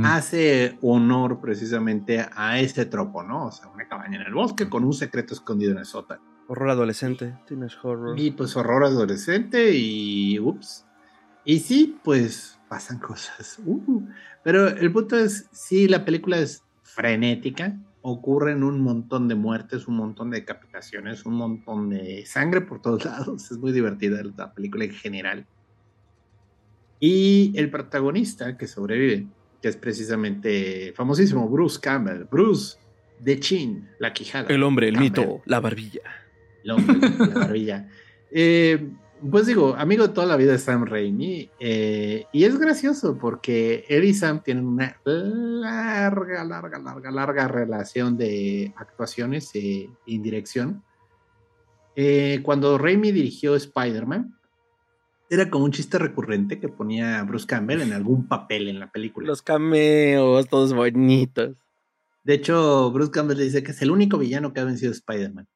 [0.04, 3.46] hace honor precisamente a este tropo, ¿no?
[3.46, 6.22] O sea, una cabaña en el bosque con un secreto escondido en el sótano.
[6.48, 8.18] Horror adolescente, tienes horror.
[8.18, 10.86] Y pues horror adolescente y ups.
[11.46, 13.58] Y sí, pues pasan cosas.
[13.64, 14.02] Uh.
[14.42, 19.96] Pero el punto es, sí, la película es frenética, ocurren un montón de muertes, un
[19.96, 23.50] montón de decapitaciones, un montón de sangre por todos lados.
[23.50, 25.46] Es muy divertida la película en general.
[27.00, 29.26] Y el protagonista que sobrevive,
[29.62, 32.76] que es precisamente famosísimo Bruce Campbell, Bruce
[33.20, 34.48] de Chin, la quijada.
[34.48, 36.02] El hombre, el mito, la barbilla.
[36.62, 37.88] El hombre, la barbilla.
[38.36, 38.90] Eh,
[39.30, 43.84] pues digo, amigo de toda la vida de Sam Raimi, eh, y es gracioso porque
[43.88, 50.82] él y Sam tienen una larga, larga, larga, larga relación de actuaciones e indirección.
[51.96, 54.36] Eh, cuando Raimi dirigió Spider-Man,
[55.30, 59.26] era como un chiste recurrente que ponía Bruce Campbell en algún papel en la película.
[59.26, 61.56] Los cameos, todos bonitos.
[62.24, 65.46] De hecho, Bruce Campbell dice que es el único villano que ha vencido Spider-Man.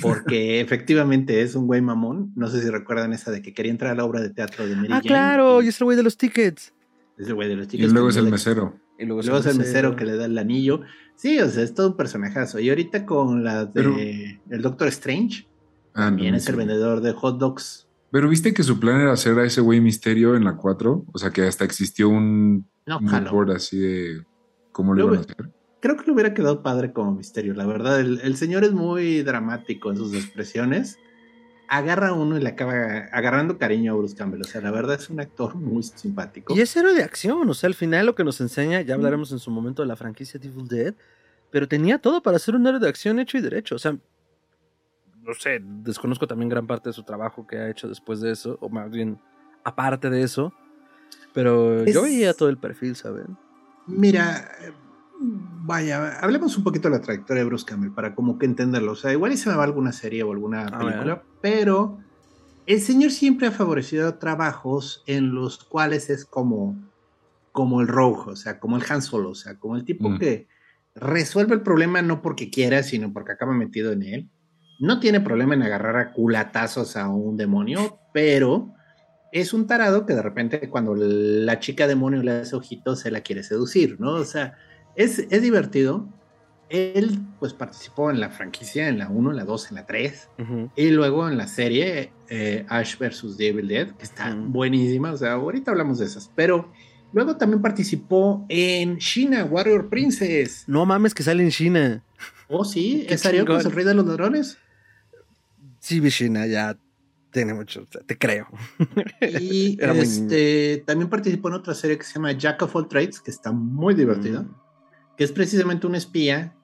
[0.00, 2.32] Porque efectivamente es un güey mamón.
[2.36, 4.76] No sé si recuerdan esa de que quería entrar a la obra de teatro de
[4.76, 6.72] Mary Ah, claro, y es el güey de los tickets.
[7.18, 7.90] Es el güey de los tickets.
[7.90, 8.78] Y luego es el mesero.
[8.98, 10.82] Y luego, es el mesero que le da el anillo.
[11.16, 12.60] Sí, o sea, es todo un personajazo.
[12.60, 15.48] Y ahorita con la de el Doctor Strange,
[15.94, 17.88] ah, también es el vendedor de hot dogs.
[18.12, 21.06] Pero viste que su plan era hacer a ese güey misterio en la 4.
[21.12, 24.24] O sea, que hasta existió un, no, un así de
[24.70, 25.50] cómo lo iban a hacer
[25.84, 27.52] creo que le hubiera quedado padre como misterio.
[27.52, 30.98] La verdad, el, señor es muy dramático en sus expresiones.
[31.68, 32.72] Agarra a uno y le acaba
[33.12, 34.40] agarrando cariño a Bruce Campbell.
[34.40, 36.54] O sea, la verdad es un actor muy simpático.
[36.56, 37.46] Y es héroe de acción.
[37.50, 39.94] O sea, al final lo que nos enseña, ya hablaremos en su momento de la
[39.94, 40.94] franquicia Evil Dead,
[41.50, 43.74] pero tenía todo para ser un héroe de acción hecho y derecho.
[43.74, 43.94] O sea,
[45.20, 48.56] no sé, desconozco también gran parte de su trabajo que ha hecho después de eso,
[48.62, 49.18] o más bien
[49.64, 50.50] aparte de eso.
[51.34, 53.36] Pero yo veía todo el perfil, ¿saben?
[53.86, 54.50] Mira,
[55.20, 58.92] Vaya, hablemos un poquito de la trayectoria de Bruce Campbell para como que entenderlo.
[58.92, 61.98] O sea, igual y se me va alguna serie o alguna película, pero
[62.66, 66.76] el señor siempre ha favorecido trabajos en los cuales es como,
[67.52, 70.18] como el rojo, o sea, como el Han Solo, o sea, como el tipo mm.
[70.18, 70.48] que
[70.94, 74.28] resuelve el problema no porque quiera, sino porque acaba metido en él.
[74.80, 78.74] No tiene problema en agarrar a culatazos a un demonio, pero
[79.32, 83.20] es un tarado que de repente cuando la chica demonio le hace ojitos se la
[83.20, 84.12] quiere seducir, ¿no?
[84.14, 84.56] O sea,
[84.96, 86.08] es, divertido.
[86.70, 90.28] Él pues participó en la franquicia, en la 1, en la 2, en la 3.
[90.76, 93.36] Y luego en la serie eh, Ash vs.
[93.36, 95.12] Devil Dead, que está buenísima.
[95.12, 96.30] O sea, ahorita hablamos de esas.
[96.34, 96.72] Pero
[97.12, 100.64] luego también participó en China, Warrior Princess.
[100.66, 102.02] No mames que sale en China.
[102.48, 104.58] Oh, sí, ¿es con el rey de los ladrones?
[105.80, 106.78] Sí, China, ya
[107.30, 108.48] tiene mucho, te creo.
[109.38, 113.30] Y este, también participó en otra serie que se llama Jack of All Trades, que
[113.30, 114.42] está muy divertida.
[114.42, 114.63] Mm
[115.16, 116.54] que es precisamente un espía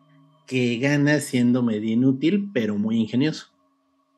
[0.47, 3.47] que gana siendo medio inútil, pero muy ingenioso.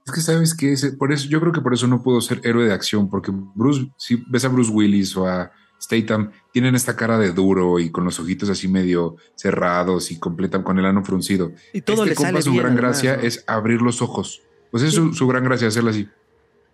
[0.06, 2.64] Es que sabes que por eso, yo creo que por eso no pudo ser héroe
[2.64, 7.18] de acción, porque Bruce, si ves a Bruce Willis o a Statham, tienen esta cara
[7.18, 11.52] de duro y con los ojitos así medio cerrados y completan con el ano fruncido.
[11.72, 14.42] Y todo este le sale su gran gracia es abrir los ojos.
[14.70, 16.08] Pues es su, su, gran gracia hacerlo así.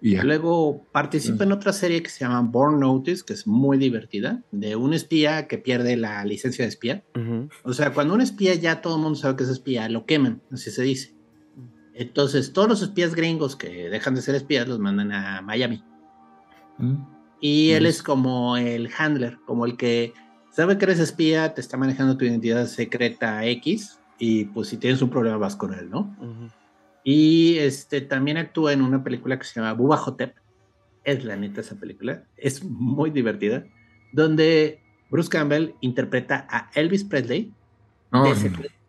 [0.00, 4.76] Luego participa en otra serie que se llama Born Notice, que es muy divertida, de
[4.76, 7.04] un espía que pierde la licencia de espía.
[7.64, 10.40] O sea, cuando un espía ya todo el mundo sabe que es espía, lo queman,
[10.52, 11.14] así se dice.
[11.94, 15.82] Entonces, todos los espías gringos que dejan de ser espías los mandan a Miami.
[16.78, 16.94] Mm.
[17.40, 20.12] Y él es como el handler, como el que
[20.50, 25.02] sabe que eres espía, te está manejando tu identidad secreta X, y pues si tienes
[25.02, 26.16] un problema vas con él, ¿no?
[27.10, 30.36] Y este, también actúa en una película que se llama Buba Hotep.
[31.04, 32.24] Es la neta esa película.
[32.36, 33.64] Es muy divertida.
[34.12, 37.54] Donde Bruce Campbell interpreta a Elvis Presley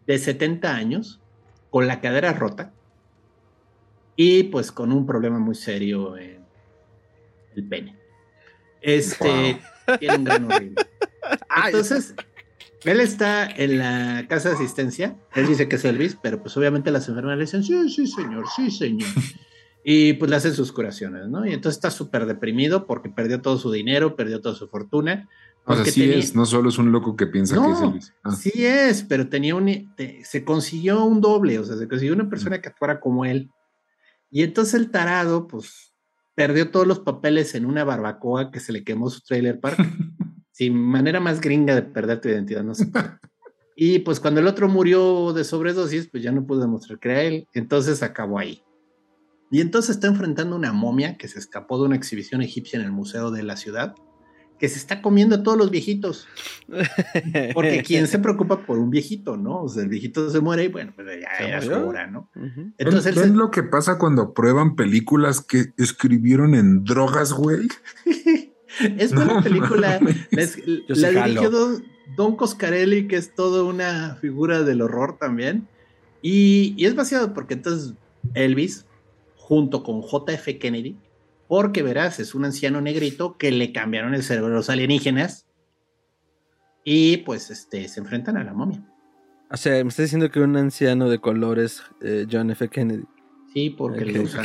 [0.05, 1.21] de, 70 años
[1.69, 2.73] con la cadera rota
[4.17, 6.43] y pues con un problema muy serio en
[7.55, 7.95] el pene.
[8.81, 9.61] Este
[9.97, 10.75] tiene un gran horrible.
[11.65, 12.13] Entonces,
[12.85, 15.17] él está en la casa de asistencia.
[15.35, 18.45] Él dice que es Elvis, pero pues obviamente las enfermeras le dicen, sí, sí, señor,
[18.55, 19.09] sí, señor.
[19.83, 21.45] Y pues le hacen sus curaciones, ¿no?
[21.45, 25.29] Y entonces está súper deprimido porque perdió todo su dinero, perdió toda su fortuna.
[25.65, 28.13] O sea, sí es, no solo es un loco que piensa que es Elvis.
[28.23, 28.31] Ah.
[28.31, 32.61] Sí es, pero tenía un, se consiguió un doble, o sea, se consiguió una persona
[32.61, 33.49] que actuara como él.
[34.31, 35.93] Y entonces el tarado, pues,
[36.35, 39.77] perdió todos los papeles en una barbacoa que se le quemó su trailer park.
[40.59, 42.91] sin manera más gringa de perder tu identidad, no sé.
[43.77, 47.21] y pues cuando el otro murió de sobredosis, pues ya no pudo demostrar que era
[47.21, 48.61] él, entonces acabó ahí.
[49.51, 52.91] Y entonces está enfrentando una momia que se escapó de una exhibición egipcia en el
[52.91, 53.95] museo de la ciudad,
[54.59, 56.27] que se está comiendo a todos los viejitos.
[57.53, 59.63] Porque quién se preocupa por un viejito, ¿no?
[59.63, 62.29] O sea, el viejito se muere y bueno, pues ya era su hora, ¿no?
[62.77, 67.69] Entonces, ¿Ven lo que pasa cuando prueban películas que escribieron en drogas, güey?
[68.97, 69.99] Es buena película.
[70.87, 71.51] La, dirigió
[72.15, 75.67] Don, Coscarelli, que es toda una figura del horror también.
[76.21, 77.93] Y, es vaciado porque entonces
[78.33, 78.85] Elvis,
[79.35, 80.97] junto con JF Kennedy,
[81.47, 85.45] Porque verás, es un anciano negrito que le cambiaron el cerebro a los alienígenas
[86.83, 88.83] y pues este, se enfrentan a la momia.
[89.51, 92.67] O sea, me está diciendo que un anciano de colores eh, John F.
[92.69, 93.05] Kennedy.
[93.53, 94.35] Sí, porque los,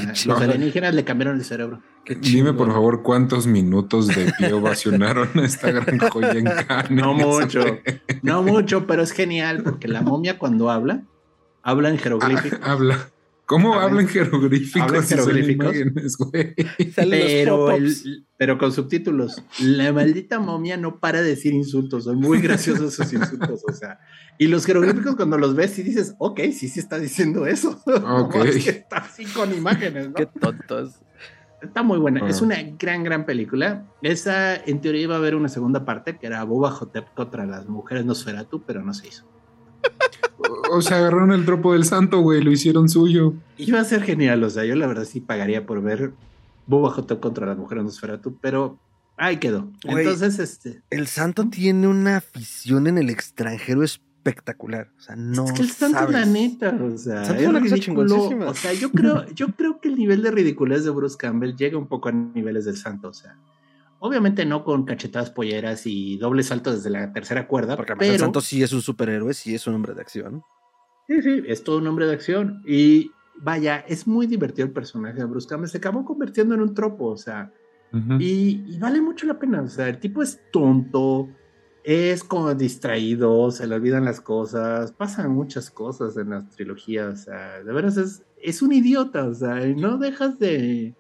[0.40, 1.83] alienígenas le cambiaron el cerebro.
[2.21, 7.03] Dime por favor cuántos minutos de pie ovacionaron esta gran joya en carne.
[7.05, 7.61] No mucho,
[8.23, 11.05] no mucho, pero es genial porque la momia cuando habla,
[11.62, 12.57] habla en jeroglífico.
[12.62, 13.09] Ah, habla.
[13.47, 15.07] ¿Cómo hablan jeroglíficos?
[15.07, 15.77] jeroglíficos.
[16.97, 17.69] Pero,
[18.38, 19.43] pero con subtítulos.
[19.61, 22.05] La maldita momia no para de decir insultos.
[22.05, 23.62] Son muy graciosos esos insultos.
[23.69, 23.99] O sea,
[24.38, 27.83] y los jeroglíficos cuando los ves y dices, ok, sí, sí está diciendo eso.
[28.14, 28.35] Ok.
[28.37, 30.14] está así con imágenes, ¿no?
[30.14, 31.01] Qué tontos.
[31.64, 32.29] Está muy buena.
[32.29, 33.87] Es una gran, gran película.
[34.03, 37.66] Esa, en teoría, iba a haber una segunda parte que era Boba Hotep contra las
[37.68, 39.24] mujeres Nosferatu, pero no se hizo.
[40.70, 43.35] O sea, agarraron el tropo del santo, güey, lo hicieron suyo.
[43.59, 46.12] Iba a ser genial, o sea, yo la verdad sí pagaría por ver
[46.66, 48.79] Boba Hotep contra las mujeres Nosferatu, pero
[49.16, 49.70] ahí quedó.
[49.85, 50.83] Entonces, este.
[50.90, 53.83] El santo tiene una afición en el extranjero
[54.25, 54.91] espectacular.
[54.97, 55.45] O sea, no.
[55.45, 59.89] Es que el santo, la neta, o sea, O sea, yo creo, yo creo que
[59.89, 63.15] el nivel de ridiculez de Bruce Campbell llega un poco a niveles del santo, o
[63.15, 63.37] sea.
[64.01, 67.77] Obviamente no con cachetadas polleras y doble salto desde la tercera cuerda.
[67.77, 68.13] Porque pero...
[68.13, 70.43] el santo sí es un superhéroe, sí es un hombre de acción.
[71.07, 72.63] Sí, sí, es todo un hombre de acción.
[72.67, 75.71] Y vaya, es muy divertido el personaje de Bruce Campbell.
[75.71, 77.51] Se acabó convirtiendo en un tropo, o sea.
[78.19, 79.63] y, vale mucho la pena.
[79.63, 81.29] O sea, el tipo es tonto,
[81.85, 87.20] es como distraído, se le olvidan las cosas, pasan muchas cosas en las trilogías.
[87.20, 90.94] O sea, de veras es, es un idiota, o sea, no dejas de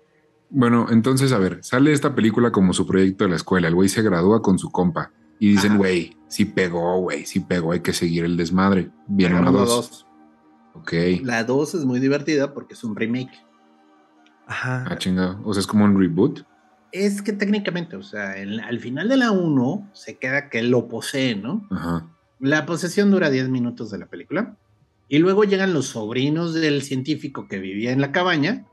[0.56, 3.66] bueno, entonces, a ver, sale esta película como su proyecto de la escuela.
[3.66, 7.72] El güey se gradúa con su compa y dicen, güey, sí pegó, güey, sí pegó,
[7.72, 8.92] hay que seguir el desmadre.
[9.08, 10.06] Viene una dos.
[10.74, 10.92] Ok.
[11.22, 13.32] La dos es muy divertida porque es un remake.
[14.46, 14.84] Ajá.
[14.88, 15.40] Ah, chingado.
[15.44, 16.44] O sea, es como un reboot.
[16.94, 21.34] Es que técnicamente, o sea, al final de la uno se queda que lo posee,
[21.34, 21.66] ¿no?
[21.72, 22.06] Ajá.
[22.38, 24.56] La posesión dura 10 minutos de la película.
[25.08, 28.66] Y luego llegan los sobrinos del científico que vivía en la cabaña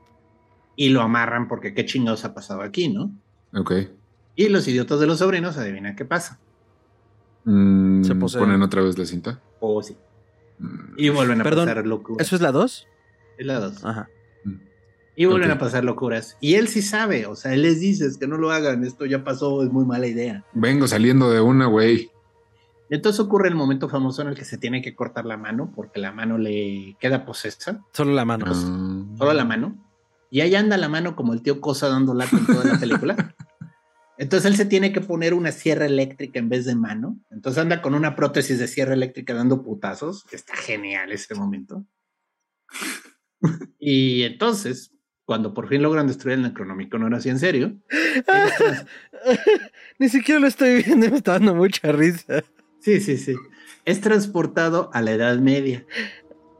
[0.76, 3.10] y lo amarran porque qué chingados ha pasado aquí, ¿no?
[3.54, 3.72] Ok.
[4.36, 6.38] Y los idiotas de los sobrinos adivinan qué pasa.
[7.42, 9.40] Mm, ¿Se ponen otra vez la cinta?
[9.58, 9.96] Oh, sí.
[10.60, 10.94] Mm.
[10.96, 12.24] Y vuelven a pasar locuras.
[12.24, 12.86] ¿Eso es la 2?
[13.38, 13.84] Es la 2.
[13.84, 14.08] Ajá.
[15.14, 16.36] Y vuelven a pasar locuras.
[16.40, 19.22] Y él sí sabe, o sea, él les dice que no lo hagan, esto ya
[19.22, 20.44] pasó, es muy mala idea.
[20.54, 22.10] Vengo saliendo de una, güey.
[22.88, 25.98] Entonces ocurre el momento famoso en el que se tiene que cortar la mano porque
[25.98, 27.80] la mano le queda posesa.
[27.92, 28.44] Solo la mano.
[28.48, 29.16] Ah.
[29.16, 29.82] Solo la mano.
[30.30, 33.16] Y ahí anda la mano como el tío Cosa dando lata en toda la película.
[34.18, 37.18] Entonces él se tiene que poner una sierra eléctrica en vez de mano.
[37.30, 40.24] Entonces anda con una prótesis de sierra eléctrica dando putazos.
[40.24, 41.84] Que está genial ese momento.
[43.78, 44.92] y entonces,
[45.24, 47.76] cuando por fin logran destruir el Necronomicon, ahora sí en serio.
[49.98, 52.42] Ni siquiera lo estoy viendo, me está dando mucha risa.
[52.80, 53.36] Sí, sí, sí.
[53.84, 55.84] Es transportado a la Edad Media.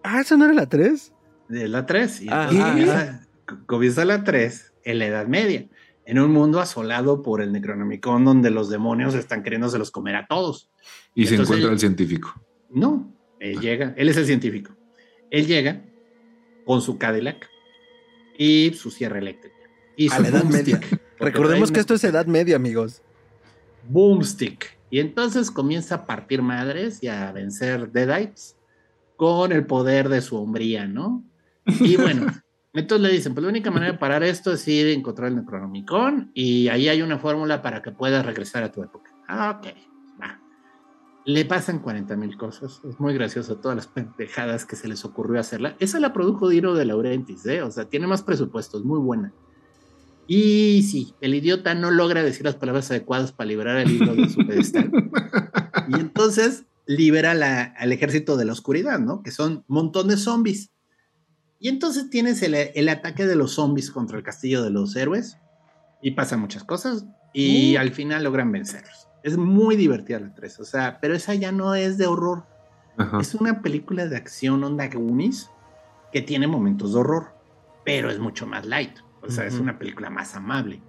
[0.04, 1.12] Ah, ¿eso no era la 3?
[1.48, 2.22] De la 3.
[2.22, 3.20] Y ah,
[3.66, 5.66] comienza la 3 en la Edad Media,
[6.06, 10.26] en un mundo asolado por el Necronomicon, donde los demonios están queriéndose los comer a
[10.26, 10.70] todos.
[11.14, 12.40] Y se encuentra el científico.
[12.70, 14.72] No, él llega, él es el científico.
[15.30, 15.84] Él llega
[16.64, 17.51] con su Cadillac
[18.36, 19.56] y su sierra eléctrica.
[19.96, 20.80] Y a la Edad Media.
[21.18, 23.02] Recordemos que esto es Edad Media, amigos.
[23.88, 24.78] Boomstick.
[24.90, 28.56] Y entonces comienza a partir madres y a vencer Deadites
[29.16, 31.24] con el poder de su hombría, ¿no?
[31.66, 32.26] Y bueno,
[32.74, 35.36] Entonces le dicen, pues la única manera de parar esto es ir a encontrar el
[35.36, 39.14] Necronomicon y ahí hay una fórmula para que puedas regresar a tu época.
[39.28, 39.91] Ah, ok.
[41.24, 42.80] Le pasan 40 mil cosas.
[42.88, 45.76] Es muy gracioso todas las pendejadas que se les ocurrió hacerla.
[45.78, 47.62] Esa la produjo Dino de Laurentiis, ¿eh?
[47.62, 49.32] O sea, tiene más presupuesto, es muy buena.
[50.26, 54.28] Y sí, el idiota no logra decir las palabras adecuadas para liberar el libro de
[54.28, 54.90] su pedestal.
[55.88, 59.22] y entonces libera al ejército de la oscuridad, ¿no?
[59.22, 60.72] Que son un montón de zombies
[61.62, 65.38] y entonces tienes el, ataque de los zombies contra el castillo de los héroes.
[66.02, 67.06] Y pasan muchas cosas.
[67.32, 67.78] Y uh.
[67.78, 69.06] al final logran vencerlos.
[69.22, 70.60] Es muy divertida la 3.
[70.60, 72.44] O sea, pero esa ya no es de horror.
[73.20, 75.50] Es una película de acción onda Goonies
[76.12, 77.34] que tiene momentos de horror.
[77.84, 78.98] Pero es mucho más light.
[79.22, 80.80] O sea, es una película más amable.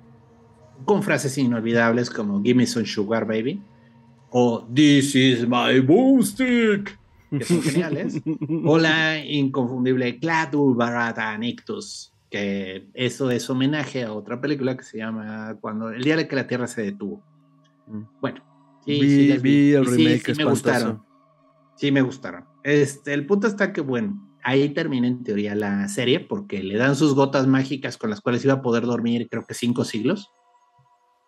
[0.85, 3.61] Con frases inolvidables como Give me some sugar, baby.
[4.29, 6.97] O This is my boomstick
[7.37, 8.21] que son geniales,
[8.65, 14.99] o la inconfundible Cladu Barata Nictus, que eso es homenaje a otra película que se
[14.99, 17.23] llama Cuando el día de que la Tierra se detuvo.
[18.21, 18.43] Bueno,
[18.85, 21.03] sí, sí, vi, el remake sí, me gustaron.
[21.75, 22.45] Sí, me gustaron.
[22.63, 26.95] Este, el punto está que, bueno, ahí termina en teoría la serie, porque le dan
[26.95, 30.31] sus gotas mágicas con las cuales iba a poder dormir, creo que cinco siglos.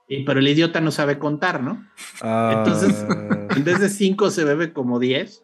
[0.08, 1.84] Y, pero el idiota no sabe contar, ¿no?
[2.22, 3.48] Entonces, ah.
[3.56, 5.44] en vez de cinco se bebe como diez.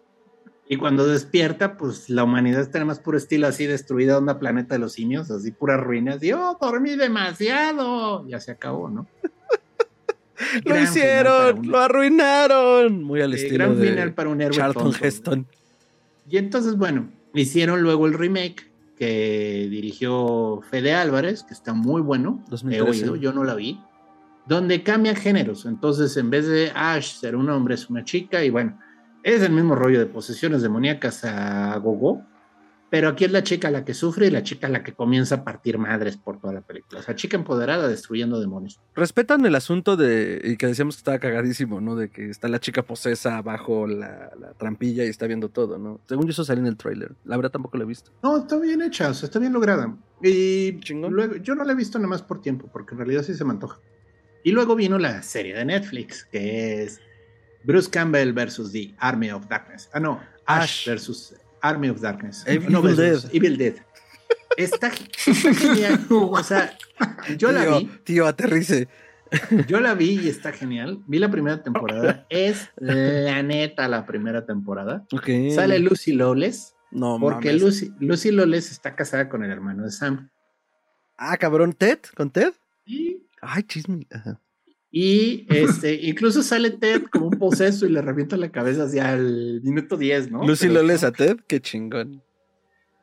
[0.69, 4.76] Y cuando despierta, pues la humanidad está en más puro estilo así destruida, onda planeta
[4.76, 6.24] de los simios, así puras ruinas.
[6.24, 8.26] Y oh, dormí demasiado.
[8.28, 9.05] Ya se acabó, ¿no?
[10.66, 13.04] lo hicieron, lo arruinaron.
[13.04, 15.48] Muy al estilo gran de final para un héroe Charlton Heston.
[16.30, 22.44] Y entonces, bueno, hicieron luego el remake que dirigió Fede Álvarez, que está muy bueno.
[22.70, 23.80] He oído, yo no la vi.
[24.48, 25.66] Donde cambian géneros.
[25.66, 28.44] Entonces, en vez de Ash ser un hombre, es una chica.
[28.44, 28.78] Y bueno,
[29.24, 32.24] es el mismo rollo de posesiones demoníacas a Gogo.
[32.92, 35.44] Pero aquí es la chica la que sufre y la chica la que comienza a
[35.46, 37.00] partir madres por toda la película.
[37.00, 38.82] O sea, chica empoderada destruyendo demonios.
[38.96, 41.96] Respetan el asunto de, y que decíamos que estaba cagadísimo, ¿no?
[41.96, 46.02] De que está la chica posesa bajo la, trampilla y está viendo todo, ¿no?
[46.06, 47.16] Según yo eso salió en el tráiler.
[47.24, 48.12] La verdad tampoco lo he visto.
[48.24, 49.96] No, está bien hecha, o sea, está bien lograda.
[50.22, 53.34] Y luego, yo no la he visto nada más por tiempo, porque en realidad sí
[53.36, 53.80] se me antoja.
[54.44, 57.00] Y luego vino la serie de Netflix, que es
[57.64, 59.89] Bruce Campbell versus The Army of Darkness.
[59.94, 62.43] Ah, no, Ash versus Army of Darkness.
[62.47, 63.20] Evil, Dead.
[63.32, 63.76] Evil Dead.
[64.57, 66.05] Está, genial.
[66.09, 66.78] O sea,
[67.38, 67.89] yo la vi.
[68.03, 68.88] Tío, aterrice.
[69.68, 71.01] Yo la vi y está genial.
[71.07, 72.26] Vi la primera temporada.
[72.30, 75.05] Es la neta la primera temporada.
[75.55, 76.76] Sale Lucy Lawless.
[76.91, 80.30] No, Porque Lucy, Lucy Lawless está casada con el hermano de Sam.
[81.18, 82.51] Ah, cabrón, Ted, ¿con Ted?
[82.86, 83.26] Sí.
[83.41, 84.05] Ay, chisme.
[84.12, 84.41] Ajá.
[84.92, 89.62] Y este, incluso sale Ted como un poseso y le revienta la cabeza hacia el
[89.64, 90.46] minuto 10, ¿no?
[90.46, 92.22] Lucy Loles a Ted, qué chingón.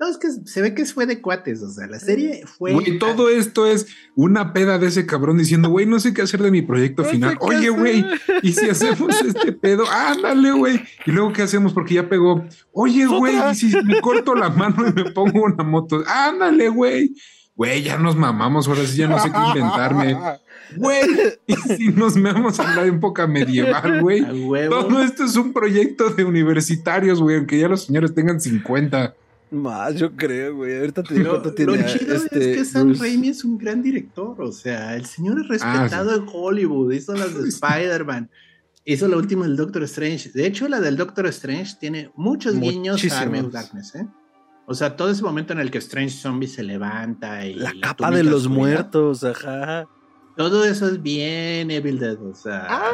[0.01, 2.73] No, es que se ve que fue de cuates, o sea, la serie fue.
[2.73, 6.41] Güey, todo esto es una peda de ese cabrón diciendo, güey, no sé qué hacer
[6.41, 7.37] de mi proyecto final.
[7.41, 8.05] Oye, güey,
[8.43, 9.85] ¿y si hacemos este pedo?
[9.91, 10.81] Ándale, güey.
[11.05, 11.73] Y luego, ¿qué hacemos?
[11.73, 12.45] Porque ya pegó.
[12.71, 16.05] Oye, güey, ¿y si me corto la mano y me pongo una moto?
[16.07, 17.13] Ándale, güey.
[17.57, 20.17] Güey, ya nos mamamos, ahora sí ya no sé qué inventarme.
[20.77, 21.07] Güey,
[21.47, 24.23] y si nos vamos a la época medieval, güey.
[24.69, 29.15] Todo esto es un proyecto de universitarios, güey, aunque ya los señores tengan 50.
[29.51, 30.79] Más, yo creo, güey.
[30.79, 31.79] Ahorita te digo cuánto tiene.
[31.79, 34.41] Lo chido este, es que Sam Raimi es un gran director.
[34.41, 36.93] O sea, el señor es ah, respetado en Hollywood.
[36.93, 38.29] Hizo las de Spider-Man.
[38.85, 40.31] Hizo la última del Doctor Strange.
[40.31, 44.07] De hecho, la del Doctor Strange tiene muchos guiños a Army of Darkness, ¿eh?
[44.67, 47.55] O sea, todo ese momento en el que Strange Zombie se levanta y.
[47.55, 49.89] La, capa de los muertos, ajá.
[50.39, 52.65] Todo eso es bien Evil Dead, o sea.
[52.71, 52.93] Ah.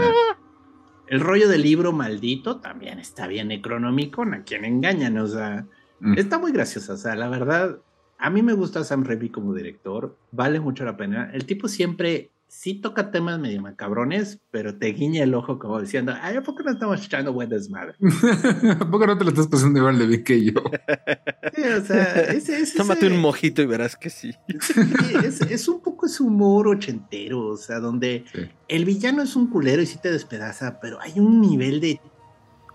[1.06, 5.66] El rollo del libro maldito también está bien económico, a quien engañan, o sea.
[6.00, 6.16] Mm.
[6.16, 7.80] Está muy gracioso, o sea, la verdad.
[8.16, 11.30] A mí me gusta Sam Raimi como director, vale mucho la pena.
[11.34, 16.14] El tipo siempre sí toca temas medio macabrones, pero te guiña el ojo como diciendo,
[16.22, 17.94] ay, ¿a poco no estamos echando buen desmadre?
[18.80, 20.52] ¿A poco no te lo estás pasando igual de bien que yo?
[21.54, 24.30] sí, o sea, ese, Tómate un mojito y verás que sí.
[25.50, 28.24] es, un poco ese humor ochentero, o sea, donde
[28.68, 32.00] el villano es un culero y sí te despedaza, pero hay un nivel de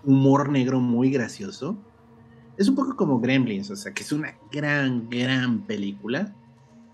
[0.04, 1.82] humor negro muy gracioso.
[2.58, 6.36] Es un poco como Gremlins, o sea, que es una gran, gran película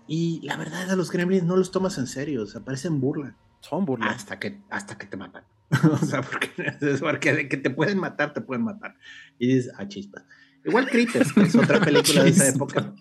[0.07, 3.35] y la verdad, a los gremlins no los tomas en serio, o sea, parecen burla.
[3.59, 4.07] Son burla.
[4.07, 5.43] Hasta que, hasta que te matan.
[5.91, 6.51] o sea, porque,
[6.99, 8.95] porque que te pueden matar, te pueden matar.
[9.37, 10.23] Y dices, ah, chispas.
[10.63, 12.93] Igual Critters, que es otra película de esa época.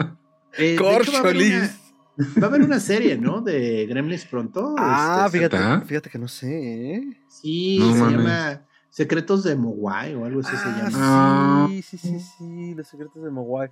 [0.58, 3.40] Eh, va, a haber una serie, ¿no?
[3.40, 4.74] De Gremlins pronto.
[4.78, 6.94] Ah, este, fíjate, fíjate que no sé.
[6.94, 7.22] ¿eh?
[7.28, 11.68] Sí, se llama Secretos de Mogwai o algo así se ah, llama.
[11.68, 13.70] Sí, sí, sí, sí, Los Secretos de Mogwai.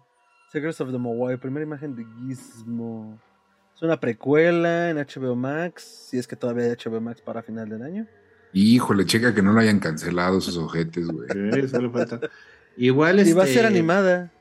[0.55, 3.19] Secrets of the Mowai, primera imagen de Gizmo.
[3.75, 7.69] Es una precuela en HBO Max, si es que todavía hay HBO Max para final
[7.69, 8.07] del año.
[8.53, 11.29] Híjole, checa que no lo hayan cancelado esos ojetes, güey.
[11.91, 12.21] falta.
[12.77, 14.33] Igual Y va a ser este, animada.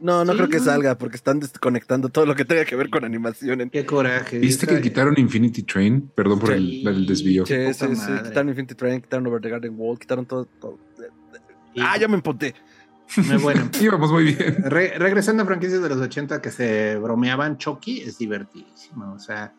[0.00, 3.04] No, no creo que salga porque están desconectando todo lo que tenga que ver con
[3.04, 3.70] animación.
[3.70, 4.40] Qué coraje.
[4.40, 6.10] ¿Viste que quitaron Infinity Train?
[6.16, 7.46] Perdón por el, desvío.
[7.46, 8.12] Sí, sí, sí.
[8.24, 10.48] Quitaron Infinity Train, quitaron Over the Garden Wall, quitaron todo.
[11.78, 12.56] Ah, ya me empoté.
[13.16, 13.70] Muy bueno.
[13.80, 14.64] Íbamos muy bien.
[14.64, 19.12] regresando a franquicias de los 80 que se bromeaban, Chucky es divertidísimo.
[19.12, 19.52] O sea,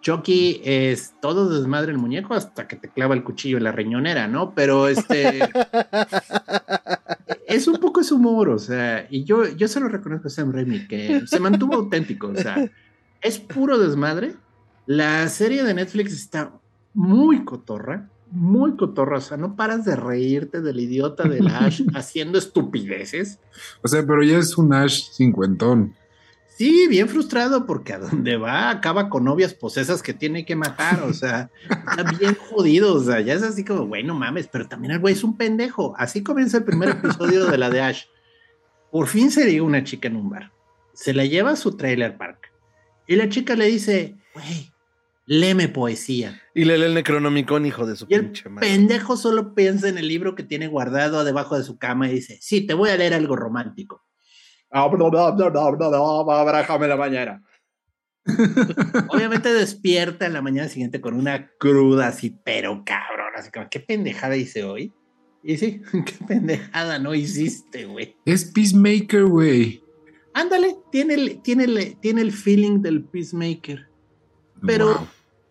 [0.00, 4.28] Chucky es todo desmadre el muñeco hasta que te clava el cuchillo en la riñonera,
[4.28, 4.54] ¿no?
[4.54, 5.40] Pero este.
[7.46, 10.52] es un poco ese humor, o sea, y yo, yo se lo reconozco a Sam
[10.52, 12.70] Raimi, que se mantuvo auténtico, o sea,
[13.20, 14.34] es puro desmadre.
[14.86, 16.52] La serie de Netflix está
[16.94, 23.38] muy cotorra muy cotorrosa, no paras de reírte del idiota del Ash haciendo estupideces.
[23.82, 25.94] O sea, pero ya es un Ash cincuentón.
[26.56, 31.02] Sí, bien frustrado porque a donde va acaba con novias posesas que tiene que matar,
[31.02, 34.92] o sea, está bien jodido, o sea, ya es así como, bueno, mames, pero también
[34.92, 35.94] el güey es un pendejo.
[35.96, 38.04] Así comienza el primer episodio de la de Ash.
[38.90, 40.52] por fin se llega una chica en un bar.
[40.94, 42.52] Se la lleva a su trailer park.
[43.06, 44.71] Y la chica le dice, güey,
[45.26, 46.40] léeme poesía.
[46.54, 50.08] Y le lee el Necronomicon, hijo de su y el pendejo solo piensa en el
[50.08, 53.14] libro que tiene guardado debajo de su cama y dice, sí, te voy a leer
[53.14, 54.04] algo romántico.
[54.70, 57.42] Abrájame la mañana.
[59.08, 63.80] Obviamente despierta en la mañana siguiente con una cruda así, pero cabrón, así como, ¿qué
[63.80, 64.92] pendejada hice hoy?
[65.42, 68.16] Y sí, qué pendejada no hiciste, güey.
[68.24, 69.82] Es Peacemaker, güey.
[70.34, 73.91] Ándale, tiene el, tiene, el, tiene el feeling del Peacemaker.
[74.66, 75.06] Pero,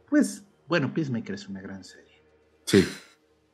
[0.09, 2.23] pues, bueno, Peacemaker es una gran serie.
[2.65, 2.87] Sí.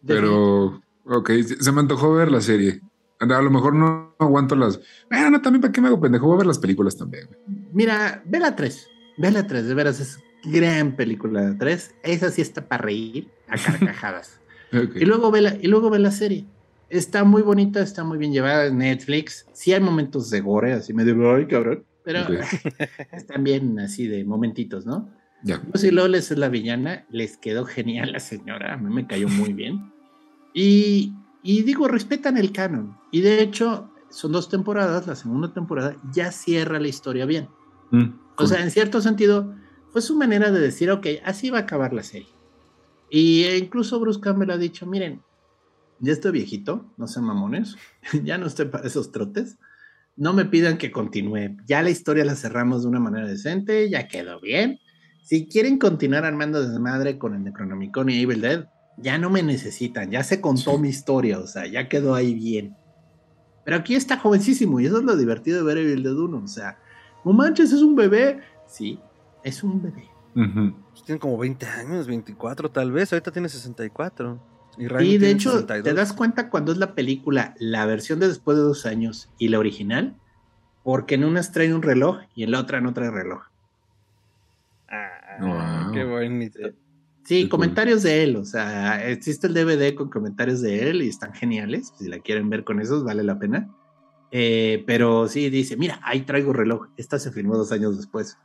[0.06, 2.82] Pero, ok, se me antojó ver la serie.
[3.20, 4.80] A lo mejor no aguanto las.
[5.10, 7.28] Bueno, también para qué me hago pendejo, voy a ver las películas también.
[7.74, 8.88] Mira, ve la 3.
[9.18, 11.96] Ve la 3, de veras, es gran película 3.
[12.04, 14.40] Esa sí está para reír a carcajadas.
[14.72, 16.46] y, luego ve la, y luego ve la serie.
[16.90, 19.48] Está muy bonita, está muy bien llevada en Netflix.
[19.54, 21.84] Sí hay momentos de gore, así medio, ay, cabrón.
[22.04, 22.20] Pero
[23.12, 25.10] están bien así de momentitos, ¿no?
[25.48, 25.64] Ya.
[25.74, 29.54] Lucy Loles es la villana, les quedó genial la señora, a mí me cayó muy
[29.54, 29.94] bien.
[30.54, 32.98] Y, y digo, respetan el canon.
[33.14, 37.48] Y de hecho, son dos temporadas, la segunda temporada ya cierra la historia bien.
[37.92, 39.56] Mm, o sea, en cierto sentido,
[39.92, 42.28] fue su manera de decir, ok, así va a acabar la serie.
[43.10, 45.22] Y incluso Bruce Campbell ha dicho, miren,
[46.00, 47.78] ya estoy viejito, no sean mamones,
[48.26, 49.58] ya no estoy para esos trotes.
[50.18, 51.56] No me pidan que continúe.
[51.68, 54.80] Ya la historia la cerramos de una manera decente, ya quedó bien.
[55.28, 60.10] Si quieren continuar armando desmadre con el Necronomicon y Evil Dead, ya no me necesitan,
[60.10, 62.78] ya se contó mi historia, o sea, ya quedó ahí bien.
[63.66, 66.48] Pero aquí está jovencísimo y eso es lo divertido de ver Evil Dead 1, o
[66.48, 66.80] sea,
[67.26, 68.40] no manches, es un bebé.
[68.68, 69.02] Sí,
[69.44, 70.06] es un bebé.
[70.34, 74.42] Pues tiene como 20 años, 24 tal vez, ahorita tiene 64.
[74.78, 78.64] Y, de hecho, ¿te das cuenta cuando es la película, la versión de después de
[78.64, 80.16] dos años y la original?
[80.86, 83.42] Porque en una trae un reloj y en la otra no trae reloj.
[84.90, 86.60] Ah, qué bonito.
[87.24, 91.34] Sí, comentarios de él, o sea, existe el DVD con comentarios de él y están
[91.34, 91.94] geniales.
[91.98, 93.70] Si la quieren ver con esos, vale la pena.
[94.32, 96.88] Eh, pero sí dice: Mira, ahí traigo reloj.
[96.96, 98.38] Esta se filmó dos años después.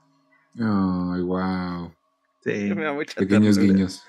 [0.58, 1.92] Ay, wow.
[2.40, 2.74] Sí.
[3.16, 4.04] Pequeños guiños.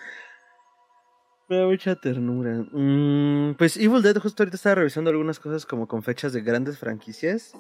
[1.49, 2.65] Me da mucha ternura.
[2.71, 6.79] Mm, pues Evil Dead, justo ahorita estaba revisando algunas cosas como con fechas de grandes
[6.79, 7.53] franquicias.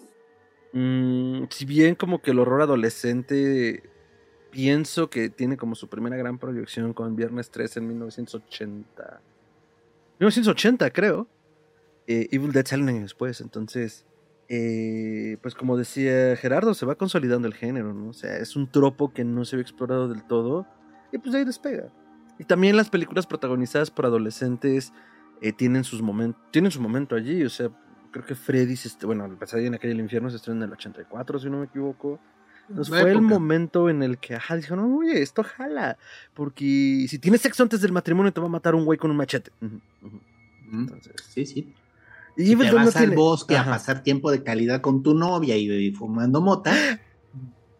[0.71, 3.92] Mm, si bien como que el horror adolescente
[4.53, 9.21] pienso que tiene como su primera gran proyección con Viernes 3 en 1980.
[10.19, 11.27] 1980, creo.
[12.05, 14.05] Eh, Evil Dead sale un año después, entonces,
[14.49, 18.09] eh, pues como decía Gerardo, se va consolidando el género, ¿no?
[18.09, 20.67] O sea, es un tropo que no se había explorado del todo
[21.11, 21.91] y pues ahí despega.
[22.37, 24.93] Y también las películas protagonizadas por adolescentes
[25.41, 26.03] eh, tienen, sus
[26.51, 27.71] tienen su momento allí, o sea,
[28.11, 31.49] creo que Freddy, bueno, el pasadía en del infierno se estrena en el 84, si
[31.49, 32.19] no me equivoco.
[32.69, 35.97] Entonces fue el momento en el que ajá, dijo, no, oye, esto jala.
[36.33, 39.17] Porque si tienes sexo antes del matrimonio te va a matar un güey con un
[39.17, 39.51] machete.
[40.71, 41.73] Entonces, sí, sí.
[42.35, 45.91] Y si te vas al bosque a pasar tiempo de calidad con tu novia y,
[45.91, 46.73] fumando mota,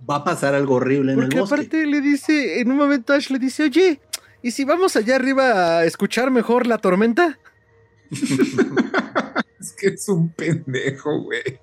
[0.07, 1.39] va a pasar algo horrible en el bosque.
[1.39, 3.99] Porque aparte le dice, en un momento Ash le dice, oye,
[4.43, 7.39] ¿y si vamos allá arriba a escuchar mejor la tormenta?
[8.11, 11.62] es que es un pendejo, güey.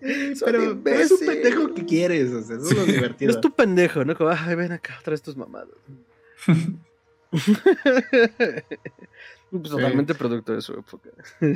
[0.44, 3.30] Pero, es un pendejo que quieres, o sea, eso es lo divertido.
[3.30, 4.16] Es tu pendejo, ¿no?
[4.16, 5.68] Como, ay, ven acá, traes tus mamadas.
[7.30, 7.44] pues
[9.50, 11.10] totalmente producto de su época.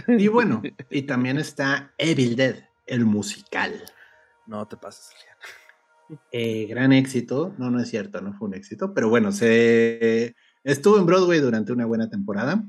[0.09, 3.83] y bueno, y también está Evil Dead, el musical.
[4.47, 5.11] No te pases,
[6.31, 7.55] eh, gran éxito.
[7.59, 10.35] No, no es cierto, no fue un éxito, pero bueno, se
[10.65, 12.65] estuvo en Broadway durante una buena temporada.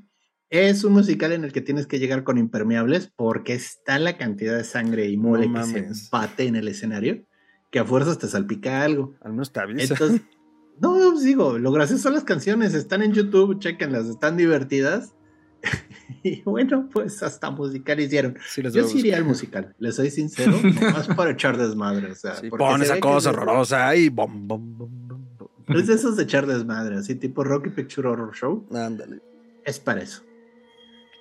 [0.53, 4.55] Es un musical en el que tienes que llegar con impermeables porque está la cantidad
[4.55, 7.25] de sangre y mole que se empate en el escenario
[7.71, 9.15] que a fuerzas te salpica algo.
[9.21, 9.95] Al menos te avisa.
[9.95, 10.21] Entonces,
[10.79, 15.15] no, pues digo, lo gracioso son las canciones, están en YouTube, chequenlas, están divertidas.
[16.23, 18.37] y bueno, pues hasta musical hicieron.
[18.71, 20.55] Yo sí iría al musical, les soy sincero,
[20.93, 22.11] más para echar desmadre.
[22.11, 25.47] O sea, pon esa cosa horrorosa y bom, bom, bom, bom.
[25.69, 28.67] Es de esos de echar desmadre, así tipo Rocky Picture Horror Show.
[28.71, 29.19] Ándale.
[29.65, 30.21] Es para eso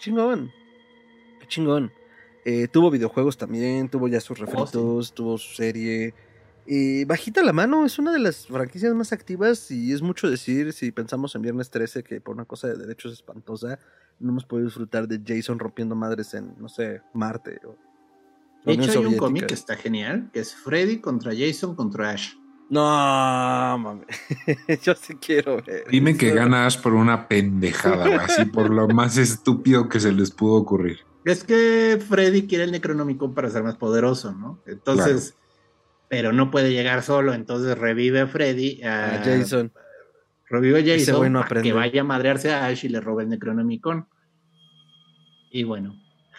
[0.02, 0.52] chingón.
[1.40, 1.92] Qué chingón.
[2.44, 6.12] Eh, tuvo videojuegos también, tuvo ya sus oh, refritos, tuvo su serie.
[6.66, 10.72] Eh, bajita la mano, es una de las franquicias más activas y es mucho decir
[10.72, 13.80] si pensamos en Viernes 13 que por una cosa de derechos espantosa
[14.20, 17.60] no hemos podido disfrutar de Jason rompiendo madres en, no sé, Marte.
[17.64, 17.76] O,
[18.64, 22.34] de hecho hay un cómic que está genial, que es Freddy contra Jason contra Ash.
[22.72, 24.06] No, mames.
[24.82, 25.84] Yo sí quiero ver.
[25.90, 30.30] Dime que gana Ash por una pendejada, así por lo más estúpido que se les
[30.30, 31.00] pudo ocurrir.
[31.26, 34.58] Es que Freddy quiere el Necronomicon para ser más poderoso, ¿no?
[34.66, 35.34] Entonces,
[36.08, 38.82] pero no puede llegar solo, entonces revive a Freddy.
[38.82, 39.70] A, Jason.
[40.48, 44.08] Revive a Jason para que vaya a madrearse a Ash y le robe el Necronomicon.
[45.50, 45.94] Y bueno,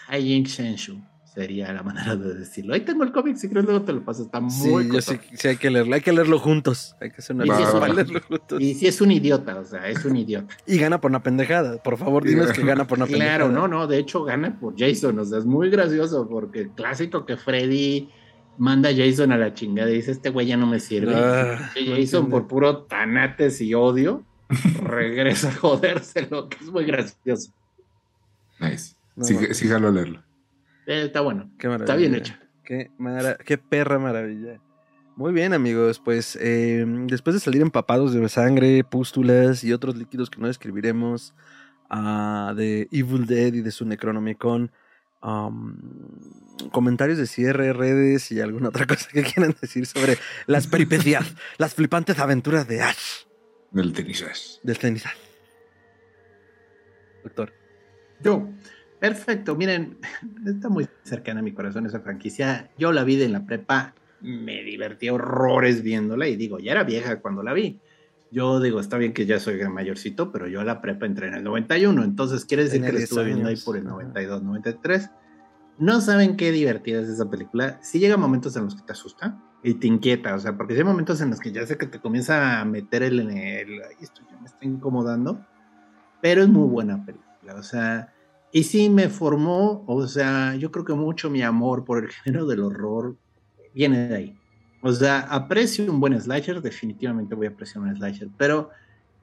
[0.07, 0.99] Haijin Shenshu
[1.33, 2.73] sería la manera de decirlo.
[2.73, 5.19] Ahí tengo el cómic, si quieres luego te lo paso, está muy Sí, yo sí,
[5.33, 7.93] sí, hay que leerlo, hay que leerlo juntos, hay que hacer una y, si para
[7.93, 8.61] leerlo juntos.
[8.61, 10.55] y si es un idiota, o sea, es un idiota.
[10.67, 13.37] y gana por una pendejada, por favor, dinos que gana por una pendejada.
[13.37, 17.25] Claro, no, no, de hecho gana por Jason, o sea, es muy gracioso porque clásico
[17.25, 18.09] que Freddy
[18.57, 21.15] manda a Jason a la chingada y dice, este güey ya no me sirve.
[21.15, 24.23] Ah, Jason por puro tanates y odio
[24.83, 27.51] regresa a jodérselo, que es muy gracioso.
[28.59, 28.95] Nice.
[29.21, 30.32] sí, jalo a leerlo.
[30.87, 31.49] Eh, está bueno.
[31.57, 32.33] Está bien hecho.
[32.63, 32.91] Qué,
[33.45, 34.59] qué perra maravilla.
[35.15, 36.01] Muy bien, amigos.
[36.03, 41.33] Pues em, después de salir empapados de sangre, pústulas y otros líquidos que no describiremos
[41.91, 44.71] uh, de Evil Dead y de su Necronomicon,
[46.71, 50.17] comentarios de cierre, redes y alguna otra cosa que quieran decir sobre
[50.47, 53.25] las peripecias, las flipantes aventuras de Ash.
[53.71, 55.03] Del tenis Del tenis
[57.23, 57.53] Doctor.
[58.19, 58.49] Yo.
[59.03, 59.97] Perfecto, miren,
[60.45, 62.69] está muy cercana a mi corazón esa franquicia.
[62.77, 67.19] Yo la vi en la prepa, me divertí horrores viéndola y digo, ya era vieja
[67.19, 67.81] cuando la vi.
[68.31, 71.33] Yo digo, está bien que ya soy mayorcito, pero yo a la prepa entré en
[71.33, 75.09] el 91, entonces quiere decir que la estuve viendo ahí por el 92, 93.
[75.79, 77.79] No saben qué divertida es esa película.
[77.81, 80.83] Sí llega momentos en los que te asusta y te inquieta, o sea, porque hay
[80.85, 84.21] momentos en los que ya sé que te comienza a meter el, en el, esto
[84.31, 85.45] ya me está incomodando,
[86.21, 88.12] pero es muy buena película, o sea,
[88.53, 92.45] y sí me formó, o sea, yo creo que mucho mi amor por el género
[92.45, 93.17] del horror
[93.73, 94.39] viene de ahí.
[94.83, 98.69] O sea, aprecio un buen slasher, definitivamente voy a apreciar un slasher, pero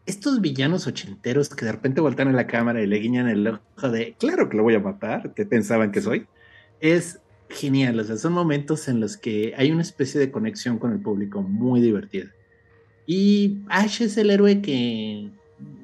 [0.05, 3.89] estos villanos ochenteros que de repente voltean a la cámara y le guiñan el ojo
[3.89, 6.27] de, claro que lo voy a matar, que pensaban que soy,
[6.81, 8.01] es genial.
[8.01, 11.41] O sea, son momentos en los que hay una especie de conexión con el público
[11.41, 12.33] muy divertida.
[13.07, 15.31] Y Ash es el héroe que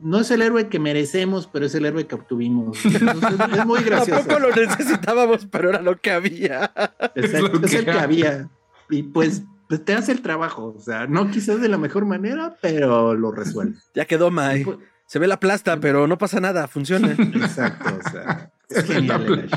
[0.03, 2.79] no es el héroe que merecemos, pero es el héroe que obtuvimos.
[2.85, 4.20] es muy gracioso.
[4.20, 6.72] Tampoco lo necesitábamos, pero era lo que había.
[7.14, 8.49] es, el que había.
[8.89, 10.74] Y pues, pues, te hace el trabajo.
[10.77, 13.77] O sea, no quizás de la mejor manera, pero lo resuelve.
[13.95, 14.64] Ya quedó Mai.
[14.64, 17.12] Pues, Se ve la plasta, pero no pasa nada, funciona.
[17.18, 19.49] Exacto, o sea, es genial.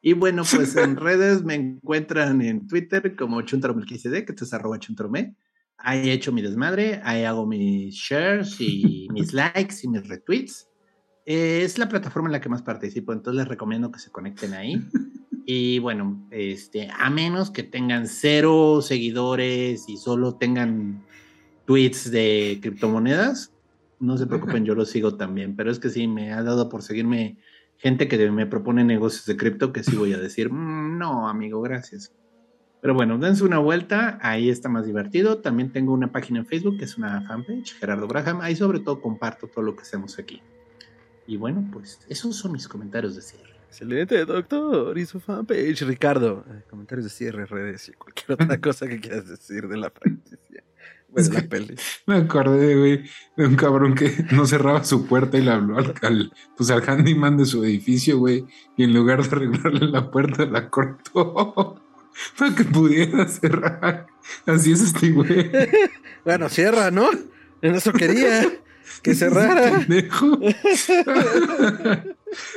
[0.00, 5.36] Y bueno, pues en redes me encuentran en Twitter como chuntromel15d, que es arroba chuntrome
[5.78, 10.68] ahí he hecho mi desmadre, ahí hago mis shares y mis likes y mis retweets.
[11.24, 14.80] es la plataforma en la que más participo, entonces les recomiendo que se conecten ahí.
[15.50, 21.06] Y bueno, este, a menos que tengan cero seguidores y solo tengan
[21.64, 23.54] tweets de criptomonedas,
[23.98, 25.56] no se preocupen, yo lo sigo también.
[25.56, 27.38] Pero es que sí, me ha dado por seguirme
[27.78, 31.62] gente que me propone negocios de cripto que sí voy a decir, mm, no, amigo,
[31.62, 32.12] gracias.
[32.80, 35.38] Pero bueno, dense una vuelta, ahí está más divertido.
[35.38, 38.40] También tengo una página en Facebook que es una fanpage, Gerardo Braham.
[38.40, 40.42] Ahí sobre todo comparto todo lo que hacemos aquí.
[41.26, 43.54] Y bueno, pues esos son mis comentarios de cierre.
[43.68, 44.96] Excelente, doctor.
[44.96, 46.44] Y su fanpage, Ricardo.
[46.48, 50.38] Eh, comentarios de cierre, redes y cualquier otra cosa que quieras decir de la franquicia.
[51.08, 51.74] Bueno, la peli.
[52.06, 53.04] Me acordé, güey,
[53.36, 56.88] de un cabrón que no cerraba su puerta y le habló al, al, pues al
[56.88, 58.44] handyman de su edificio, güey,
[58.76, 61.82] y en lugar de arreglarle la puerta, la cortó.
[62.38, 64.06] para que pudiera cerrar.
[64.46, 65.50] Así es este güey.
[66.24, 67.08] bueno, cierra, ¿no?
[67.62, 68.48] En eso quería
[69.02, 69.86] que cerrara.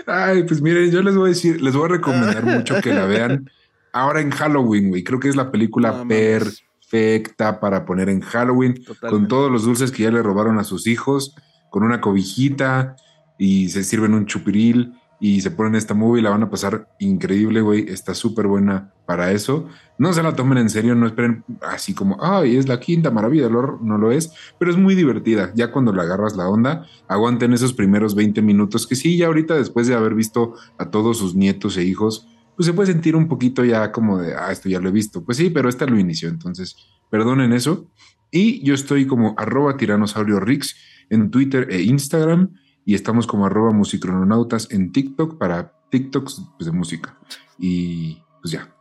[0.05, 3.05] Ay, pues miren, yo les voy a decir, les voy a recomendar mucho que la
[3.05, 3.49] vean
[3.93, 5.03] ahora en Halloween, güey.
[5.03, 10.03] Creo que es la película perfecta para poner en Halloween, con todos los dulces que
[10.03, 11.36] ya le robaron a sus hijos,
[11.70, 12.95] con una cobijita
[13.38, 14.93] y se sirven un chupiril
[15.24, 17.86] y se ponen esta movie la van a pasar increíble, güey.
[17.88, 19.68] Está súper buena para eso.
[20.00, 23.44] No se la tomen en serio, no esperen así como, ay, es la quinta maravilla
[23.44, 23.84] del horror.
[23.84, 25.52] No lo es, pero es muy divertida.
[25.54, 29.54] Ya cuando le agarras la onda, aguanten esos primeros 20 minutos que sí, ya ahorita
[29.54, 33.28] después de haber visto a todos sus nietos e hijos, pues se puede sentir un
[33.28, 35.24] poquito ya como de, ah, esto ya lo he visto.
[35.24, 36.76] Pues sí, pero este lo inició, entonces
[37.12, 37.92] perdonen eso.
[38.32, 40.76] Y yo estoy como arroba tiranosaurio Rix
[41.12, 42.56] en Twitter e Instagram
[42.86, 47.18] y estamos como arroba musicrononautas en TikTok para TikToks pues, de música.
[47.58, 48.74] Y pues ya,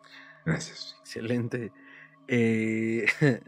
[0.44, 0.96] gracias.
[1.01, 1.72] Excelente.
[2.28, 3.07] Eh,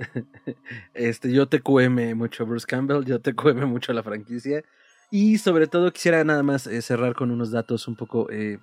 [0.94, 4.62] este, yo te QM mucho Bruce Campbell, yo te QM mucho la franquicia.
[5.10, 8.58] Y sobre todo quisiera nada más eh, cerrar con unos datos un poco eh,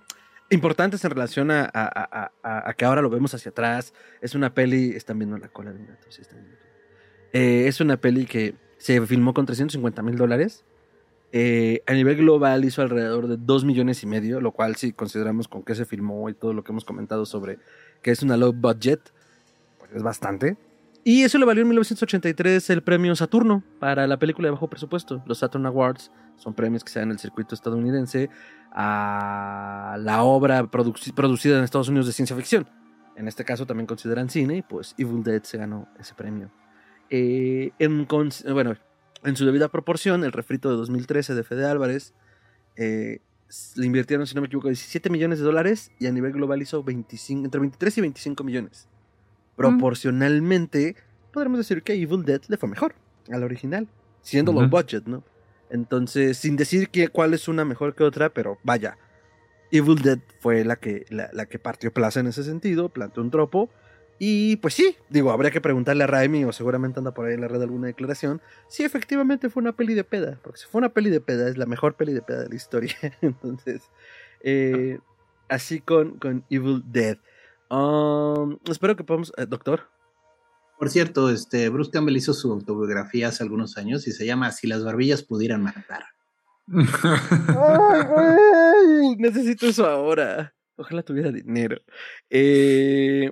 [0.50, 3.94] importantes en relación a, a, que ahora lo vemos hacia atrás.
[4.22, 5.80] Es una peli, están viendo la cola de
[6.10, 6.60] sí, están viendo.
[7.32, 10.66] es una peli que se filmó con 350 mil dólares
[11.32, 15.48] Eh, a nivel global hizo alrededor de 2 millones y medio, lo cual si consideramos
[15.48, 17.60] con qué se filmó y todo lo que hemos comentado sobre
[18.02, 19.00] que es una low budget,
[19.78, 20.58] pues es bastante.
[21.04, 25.24] Y eso le valió en 1983 el premio Saturno para la película de bajo presupuesto.
[25.26, 28.30] Los Saturn Awards son premios que se dan en el circuito estadounidense
[28.72, 32.68] a la obra producida en Estados Unidos de ciencia ficción.
[33.16, 36.52] En este caso también consideran cine y pues Evil Dead se ganó ese premio.
[37.10, 38.08] Eh, en,
[38.54, 38.76] bueno,
[39.24, 42.14] en su debida proporción, el refrito de 2013 de Fede Álvarez
[42.76, 43.20] eh,
[43.76, 46.84] le invirtieron, si no me equivoco, 17 millones de dólares y a nivel global hizo
[46.84, 48.88] 25, entre 23 y 25 millones.
[49.56, 50.96] Proporcionalmente,
[51.34, 52.96] podremos decir que Evil Dead le fue mejor
[53.32, 53.88] al original,
[54.22, 55.24] siendo low budget, ¿no?
[55.70, 58.98] Entonces, sin decir que, cuál es una mejor que otra, pero vaya,
[59.72, 63.32] Evil Dead fue la que, la, la que partió plaza en ese sentido, planteó un
[63.32, 63.70] tropo
[64.20, 67.42] y pues sí, digo, habría que preguntarle a Raimi, o seguramente anda por ahí en
[67.42, 70.38] la red alguna declaración, si efectivamente fue una peli de peda.
[70.44, 72.56] Porque si fue una peli de peda, es la mejor peli de peda de la
[72.56, 72.96] historia.
[73.22, 73.84] Entonces,
[74.42, 75.00] eh,
[75.48, 77.18] así con, con Evil Dead.
[77.70, 79.32] Um, espero que podamos.
[79.38, 79.88] Eh, doctor.
[80.78, 84.68] Por cierto, este, Bruce Campbell hizo su autobiografía hace algunos años y se llama Si
[84.68, 86.04] las barbillas pudieran matar.
[89.18, 90.54] necesito eso ahora.
[90.76, 91.78] Ojalá tuviera dinero.
[92.30, 93.32] Eh,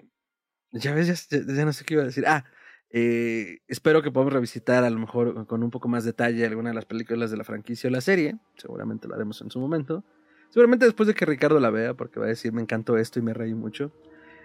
[0.72, 2.26] ya ves, ya, no sé qué iba a decir.
[2.28, 2.46] Ah,
[2.90, 6.76] eh, espero que podamos revisitar a lo mejor con un poco más detalle alguna de
[6.76, 8.38] las películas de la franquicia o la serie.
[8.56, 10.04] Seguramente lo haremos en su momento.
[10.50, 13.22] Seguramente después de que Ricardo la vea, porque va a decir me encantó esto y
[13.22, 13.92] me reí mucho.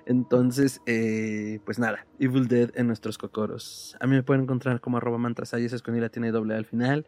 [0.05, 3.97] Entonces, eh, pues nada, Evil Dead en nuestros cocoros.
[4.01, 7.07] A mí me pueden encontrar como arroba mantrasayes, es con tiene doble al final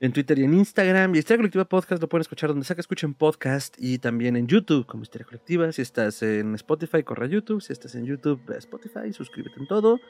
[0.00, 1.14] en Twitter y en Instagram.
[1.14, 4.46] Y Historia Colectiva Podcast lo pueden escuchar donde sea que escuchen podcast y también en
[4.46, 5.70] YouTube como Historia Colectiva.
[5.72, 7.60] Si estás en Spotify, corre a YouTube.
[7.60, 10.00] Si estás en YouTube, ve a Spotify, suscríbete en todo.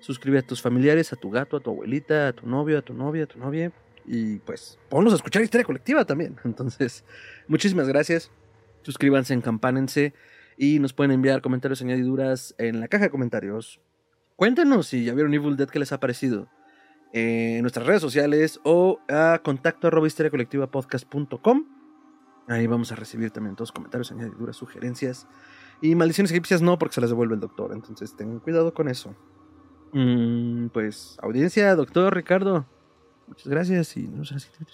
[0.00, 2.94] Suscríbete a tus familiares, a tu gato, a tu abuelita, a tu novio, a tu
[2.94, 3.72] novia, a tu novia.
[4.06, 6.36] Y pues ponlos a escuchar Historia Colectiva también.
[6.44, 7.04] Entonces,
[7.46, 8.30] muchísimas gracias.
[8.82, 10.14] Suscríbanse, encampánense
[10.56, 13.80] y nos pueden enviar comentarios, añadiduras en la caja de comentarios.
[14.36, 16.48] Cuéntenos si ya vieron Evil Dead, qué les ha parecido
[17.12, 20.08] en nuestras redes sociales o a contacto arroba
[20.70, 21.64] podcast.com.
[22.48, 25.26] Ahí vamos a recibir también todos comentarios, añadiduras, sugerencias.
[25.80, 27.72] Y maldiciones egipcias no, porque se las devuelve el doctor.
[27.72, 29.14] Entonces tengan cuidado con eso.
[29.92, 32.66] Mm, pues, audiencia, doctor Ricardo.
[33.26, 34.64] Muchas gracias y nos vemos en la siguiente